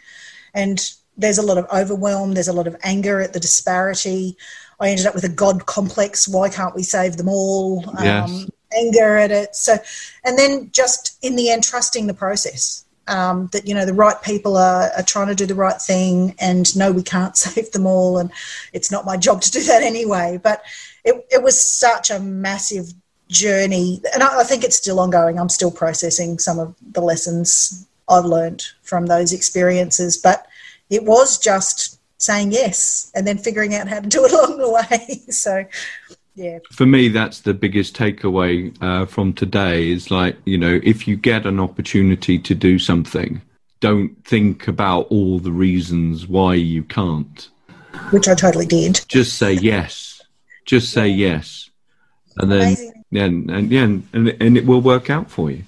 And 0.53 0.79
there's 1.17 1.39
a 1.39 1.41
lot 1.41 1.57
of 1.57 1.65
overwhelm, 1.73 2.33
there's 2.35 2.47
a 2.47 2.53
lot 2.53 2.67
of 2.67 2.75
anger 2.83 3.19
at 3.21 3.33
the 3.33 3.39
disparity. 3.39 4.37
I 4.79 4.89
ended 4.89 5.07
up 5.07 5.15
with 5.15 5.23
a 5.23 5.29
God 5.29 5.65
complex. 5.65 6.27
Why 6.27 6.47
can't 6.47 6.75
we 6.75 6.83
save 6.83 7.17
them 7.17 7.27
all? 7.27 7.83
Um. 7.97 8.49
Anger 8.77 9.17
at 9.17 9.31
it. 9.31 9.55
So, 9.55 9.77
and 10.23 10.37
then 10.37 10.69
just 10.71 11.17
in 11.23 11.35
the 11.35 11.49
end, 11.49 11.63
trusting 11.63 12.05
the 12.05 12.13
process. 12.13 12.85
Um, 13.07 13.49
that 13.51 13.67
you 13.67 13.73
know 13.73 13.85
the 13.85 13.95
right 13.95 14.21
people 14.21 14.55
are, 14.55 14.91
are 14.95 15.03
trying 15.03 15.27
to 15.27 15.35
do 15.35 15.47
the 15.47 15.55
right 15.55 15.81
thing, 15.81 16.35
and 16.39 16.73
no, 16.77 16.91
we 16.91 17.01
can't 17.01 17.35
save 17.45 17.71
them 17.71 17.87
all, 17.87 18.19
and 18.19 18.31
it's 18.73 18.91
not 18.91 19.05
my 19.05 19.17
job 19.17 19.41
to 19.41 19.51
do 19.51 19.63
that 19.63 19.81
anyway. 19.81 20.39
But 20.41 20.61
it, 21.03 21.25
it 21.31 21.41
was 21.41 21.59
such 21.59 22.11
a 22.11 22.19
massive 22.19 22.93
journey, 23.31 24.01
and 24.13 24.21
I, 24.21 24.41
I 24.41 24.43
think 24.43 24.63
it's 24.63 24.75
still 24.75 24.99
ongoing. 24.99 25.39
I'm 25.39 25.49
still 25.49 25.71
processing 25.71 26.37
some 26.37 26.59
of 26.59 26.75
the 26.91 27.01
lessons 27.01 27.87
I've 28.07 28.25
learned 28.25 28.63
from 28.83 29.07
those 29.07 29.33
experiences, 29.33 30.17
but 30.17 30.45
it 30.89 31.05
was 31.05 31.39
just 31.39 31.99
saying 32.17 32.51
yes 32.51 33.11
and 33.15 33.25
then 33.25 33.37
figuring 33.37 33.73
out 33.73 33.87
how 33.87 33.99
to 34.01 34.07
do 34.07 34.25
it 34.25 34.31
along 34.33 34.57
the 34.57 34.69
way. 34.69 35.15
so, 35.29 35.65
yeah. 36.35 36.59
For 36.71 36.85
me, 36.85 37.07
that's 37.07 37.41
the 37.41 37.53
biggest 37.53 37.95
takeaway 37.95 38.75
uh, 38.81 39.05
from 39.05 39.33
today 39.33 39.89
is 39.89 40.11
like, 40.11 40.37
you 40.45 40.57
know, 40.57 40.79
if 40.83 41.07
you 41.07 41.15
get 41.15 41.45
an 41.45 41.59
opportunity 41.59 42.37
to 42.37 42.53
do 42.53 42.77
something, 42.77 43.41
don't 43.79 44.23
think 44.25 44.67
about 44.67 45.07
all 45.09 45.39
the 45.39 45.51
reasons 45.51 46.27
why 46.27 46.53
you 46.53 46.83
can't. 46.83 47.49
Which 48.11 48.27
I 48.27 48.35
totally 48.35 48.65
did. 48.65 49.01
Just 49.07 49.37
say 49.37 49.53
yes. 49.53 50.21
Just 50.65 50.91
say 50.91 51.07
yes. 51.07 51.69
And 52.37 52.51
then 52.51 52.61
Amazing 52.61 53.00
and, 53.11 53.49
and 53.49 53.71
yeah, 53.71 53.83
and, 53.83 54.05
and 54.13 54.57
it 54.57 54.65
will 54.65 54.81
work 54.81 55.09
out 55.09 55.29
for 55.29 55.51
you. 55.51 55.63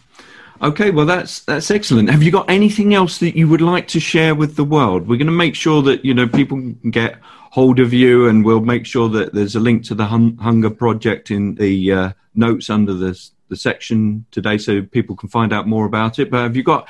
Okay, 0.62 0.92
well 0.92 1.06
that's 1.06 1.42
that's 1.42 1.70
excellent. 1.72 2.10
Have 2.10 2.24
you 2.24 2.32
got 2.32 2.50
anything 2.50 2.94
else 2.94 3.18
that 3.18 3.36
you 3.36 3.50
would 3.50 3.62
like 3.62 3.88
to 3.90 4.00
share 4.00 4.34
with 4.34 4.56
the 4.56 4.64
world? 4.64 5.08
We're 5.08 5.18
going 5.18 5.28
to 5.28 5.34
make 5.34 5.56
sure 5.56 5.82
that 5.82 6.06
you 6.06 6.14
know 6.14 6.28
people 6.28 6.58
can 6.58 6.92
get 6.92 7.20
hold 7.52 7.80
of 7.80 7.92
you, 7.92 8.28
and 8.28 8.46
we'll 8.46 8.62
make 8.62 8.86
sure 8.86 9.10
that 9.10 9.34
there's 9.34 9.56
a 9.56 9.60
link 9.60 9.84
to 9.86 9.96
the 9.96 10.06
Hun- 10.06 10.38
Hunger 10.38 10.70
Project 10.70 11.32
in 11.32 11.56
the 11.56 11.92
uh, 11.92 12.12
notes 12.34 12.70
under 12.70 12.94
the 12.94 13.30
the 13.50 13.58
section 13.58 14.26
today, 14.32 14.58
so 14.58 14.82
people 14.82 15.16
can 15.16 15.28
find 15.28 15.52
out 15.52 15.68
more 15.68 15.86
about 15.86 16.18
it. 16.18 16.32
But 16.32 16.44
have 16.44 16.56
you 16.56 16.64
got 16.64 16.88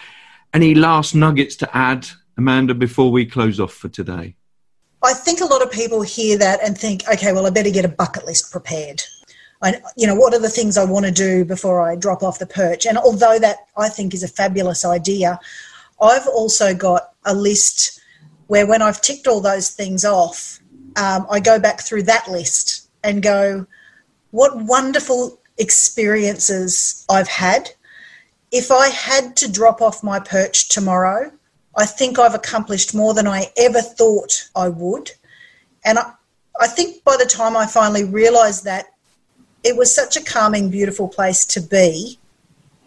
any 0.54 0.76
last 0.76 1.16
nuggets 1.16 1.56
to 1.58 1.78
add, 1.78 2.08
Amanda, 2.38 2.76
before 2.76 3.12
we 3.12 3.26
close 3.26 3.60
off 3.60 3.74
for 3.74 3.90
today? 3.90 4.36
I 5.04 5.14
think 5.14 5.42
a 5.42 5.46
lot 5.46 5.62
of 5.62 5.72
people 5.72 6.02
hear 6.02 6.38
that 6.38 6.64
and 6.64 6.78
think, 6.78 7.04
okay, 7.12 7.34
well, 7.34 7.46
I 7.46 7.50
better 7.50 7.72
get 7.72 7.84
a 7.84 7.90
bucket 7.90 8.26
list 8.26 8.52
prepared. 8.52 9.04
I, 9.64 9.82
you 9.96 10.06
know, 10.06 10.16
what 10.16 10.34
are 10.34 10.40
the 10.40 10.50
things 10.50 10.78
I 10.78 10.84
want 10.84 11.06
to 11.06 11.12
do 11.12 11.46
before 11.46 11.82
I 11.82 11.96
drop 11.96 12.22
off 12.22 12.38
the 12.38 12.46
perch? 12.46 12.86
And 12.86 12.98
although 12.98 13.40
that 13.40 13.68
I 13.78 13.88
think 13.88 14.14
is 14.14 14.22
a 14.22 14.28
fabulous 14.28 14.84
idea, 14.84 15.40
I've 16.02 16.28
also 16.28 16.76
got 16.76 17.14
a 17.26 17.34
list 17.34 18.02
where 18.48 18.68
when 18.68 18.82
I've 18.82 19.02
ticked 19.02 19.26
all 19.26 19.40
those 19.40 19.70
things 19.70 20.04
off, 20.04 20.60
um, 20.98 21.26
I 21.32 21.40
go 21.40 21.60
back 21.60 21.82
through 21.82 22.04
that 22.04 22.28
list 22.28 22.90
and 23.04 23.24
go, 23.24 23.66
what 24.32 24.58
wonderful 24.58 25.40
experiences 25.58 27.06
I've 27.10 27.28
had. 27.28 27.72
If 28.52 28.72
I 28.72 28.90
had 28.90 29.36
to 29.38 29.52
drop 29.52 29.82
off 29.82 30.04
my 30.04 30.20
perch 30.20 30.70
tomorrow, 30.70 31.32
I 31.76 31.86
think 31.86 32.20
I've 32.20 32.36
accomplished 32.36 32.94
more 32.94 33.14
than 33.14 33.28
I 33.28 33.52
ever 33.58 33.82
thought 33.82 34.50
I 34.56 34.70
would. 34.70 35.12
And 35.86 35.98
I, 36.00 36.12
I 36.60 36.68
think 36.68 37.04
by 37.04 37.16
the 37.18 37.26
time 37.26 37.56
I 37.58 37.66
finally 37.66 38.04
realised 38.04 38.66
that, 38.66 38.93
it 39.64 39.78
was 39.78 39.94
such 39.94 40.16
a 40.16 40.24
calming, 40.24 40.70
beautiful 40.70 41.08
place 41.08 41.46
to 41.48 41.62
be. 41.62 42.20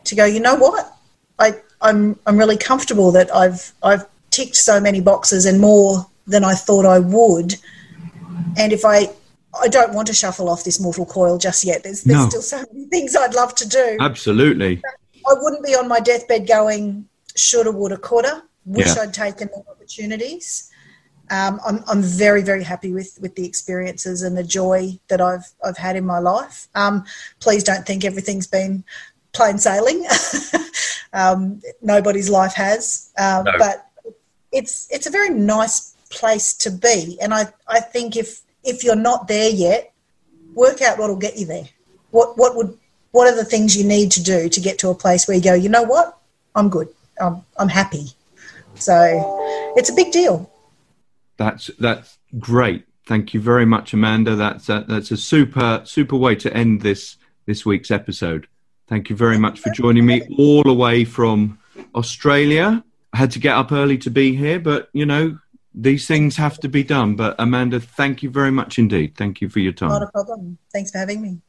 To 0.05 0.15
go, 0.15 0.25
you 0.25 0.41
know 0.41 0.55
what? 0.55 0.93
I, 1.39 1.55
I'm 1.81 2.19
I'm 2.27 2.39
really 2.39 2.57
comfortable 2.57 3.11
that 3.13 3.35
I've 3.35 3.73
I've 3.83 4.07
ticked 4.31 4.57
so 4.57 4.81
many 4.81 5.01
boxes 5.01 5.47
and 5.47 5.61
more 5.61 6.07
than 6.27 6.45
I 6.45 6.55
thought 6.55 6.87
I 6.87 6.99
would. 6.99 7.57
And 8.57 8.73
if 8.73 8.85
I 8.85 9.09
I 9.61 9.69
don't 9.69 9.95
want 9.95 10.07
to 10.09 10.15
shuffle 10.15 10.49
off 10.49 10.65
this 10.65 10.79
mortal 10.79 11.07
coil 11.07 11.39
just 11.39 11.65
yet. 11.65 11.83
There's 11.83 12.03
there's 12.03 12.23
no. 12.23 12.29
still 12.29 12.43
so 12.43 12.65
many 12.73 12.87
things 12.87 13.17
I'd 13.17 13.35
love 13.35 13.55
to 13.57 13.69
do. 13.69 13.97
Absolutely. 14.01 14.83
I 15.29 15.35
wouldn't 15.41 15.65
be 15.65 15.75
on 15.75 15.89
my 15.89 15.99
deathbed 15.99 16.47
going 16.47 17.09
shoulda, 17.35 17.73
woulda, 17.73 17.97
coulda. 17.97 18.43
Wish 18.65 18.95
yeah. 18.95 19.03
I'd 19.03 19.15
taken 19.15 19.49
the 19.49 19.63
opportunities 19.71 20.71
um, 21.31 21.61
I'm, 21.67 21.83
I'm 21.87 22.03
very 22.03 22.43
very 22.43 22.63
happy 22.63 22.93
with 22.93 23.19
with 23.21 23.35
the 23.35 23.47
experiences 23.47 24.23
and 24.23 24.37
the 24.37 24.45
joy 24.45 24.99
that 25.09 25.21
I've 25.21 25.51
I've 25.65 25.77
had 25.77 25.97
in 25.97 26.07
my 26.07 26.19
life. 26.19 26.69
Um, 26.75 27.05
please 27.41 27.65
don't 27.65 27.87
think 27.87 28.05
everything's 28.05 28.47
been 28.47 28.85
plain 29.33 29.59
sailing. 29.59 30.07
um, 31.13 31.61
nobody's 31.83 32.31
life 32.31 32.55
has, 32.55 33.11
um, 33.19 33.45
no. 33.45 33.53
but 33.59 33.91
it's 34.53 34.89
it's 34.91 35.07
a 35.07 35.11
very 35.11 35.31
nice 35.31 35.95
place 36.11 36.55
to 36.55 36.71
be. 36.71 37.19
And 37.21 37.35
I, 37.35 37.47
I 37.69 37.81
think 37.81 38.17
if 38.17 38.43
if 38.65 38.85
you're 38.85 38.97
not 38.97 39.29
there 39.29 39.51
yet, 39.51 39.93
work 40.55 40.83
out 40.83 40.99
what 40.99 41.09
will 41.09 41.17
get 41.17 41.39
you 41.39 41.47
there. 41.47 41.69
What 42.11 42.39
what 42.39 42.57
would 42.57 42.77
what 43.13 43.33
are 43.33 43.37
the 43.37 43.45
things 43.45 43.77
you 43.77 43.85
need 43.85 44.11
to 44.13 44.23
do 44.23 44.49
to 44.49 44.61
get 44.61 44.79
to 44.81 44.91
a 44.91 44.95
place 44.95 45.27
where 45.27 45.37
you 45.37 45.43
go, 45.43 45.55
you 45.55 45.69
know 45.69 45.83
what, 45.83 46.19
I'm 46.55 46.69
good. 46.69 46.89
I'm 47.21 47.45
I'm 47.59 47.69
happy. 47.69 48.09
So 48.75 49.73
it's 49.77 49.91
a 49.91 49.95
big 49.95 50.13
deal. 50.13 50.51
That's 51.37 51.71
that's 51.79 52.19
great. 52.39 52.85
Thank 53.07 53.35
you 53.35 53.41
very 53.41 53.67
much, 53.67 53.93
Amanda. 53.93 54.35
That's 54.35 54.69
a, 54.69 54.85
that's 54.89 55.11
a 55.11 55.17
super 55.17 55.83
super 55.85 56.17
way 56.17 56.35
to 56.37 56.53
end 56.53 56.83
this 56.83 57.17
this 57.47 57.65
week's 57.65 57.91
episode. 57.91 58.49
Thank 58.89 59.11
you 59.11 59.17
very 59.17 59.39
much 59.39 59.61
for 59.61 59.71
joining 59.71 60.07
me 60.07 60.23
all 60.39 60.63
the 60.63 60.75
way 60.75 61.05
from 61.05 61.59
Australia. 61.95 62.85
I 63.13 63.17
had 63.17 63.31
to 63.33 63.39
get 63.39 63.57
up 63.57 63.73
early 63.73 63.99
to 63.99 64.11
be 64.11 64.37
here, 64.37 64.61
but 64.61 64.89
you 64.93 65.07
know 65.07 65.39
these 65.75 66.07
things 66.07 66.37
have 66.37 66.59
to 66.61 66.69
be 66.69 66.83
done. 66.83 67.17
But 67.17 67.37
Amanda, 67.39 67.81
thank 67.81 68.23
you 68.23 68.31
very 68.31 68.51
much 68.51 68.79
indeed. 68.79 69.17
Thank 69.17 69.41
you 69.41 69.49
for 69.49 69.61
your 69.61 69.73
time. 69.73 69.91
Not 69.91 70.03
a 70.03 70.07
problem. 70.09 70.59
Thanks 70.73 70.91
for 70.91 70.99
having 70.99 71.21
me. 71.21 71.41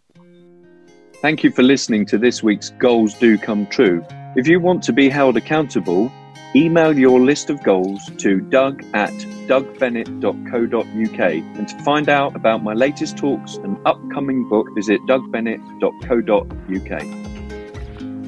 Thank 1.21 1.43
you 1.43 1.51
for 1.51 1.63
listening 1.63 2.05
to 2.07 2.17
this 2.17 2.43
week's 2.43 2.69
Goals 2.71 3.15
Do 3.15 3.37
Come 3.37 3.65
True. 3.67 4.05
If 4.35 4.47
you 4.47 4.59
want 4.59 4.83
to 4.83 4.93
be 4.93 5.09
held 5.09 5.35
accountable 5.35 6.11
Email 6.55 6.97
your 6.97 7.19
list 7.19 7.49
of 7.49 7.61
goals 7.63 8.09
to 8.17 8.39
doug 8.39 8.83
at 8.93 9.11
dougbennett.co.uk. 9.47 11.19
And 11.19 11.67
to 11.67 11.83
find 11.83 12.09
out 12.09 12.35
about 12.35 12.63
my 12.63 12.73
latest 12.73 13.17
talks 13.17 13.55
and 13.55 13.77
upcoming 13.85 14.47
book, 14.47 14.67
visit 14.73 15.01
dougbennett.co.uk. 15.07 17.36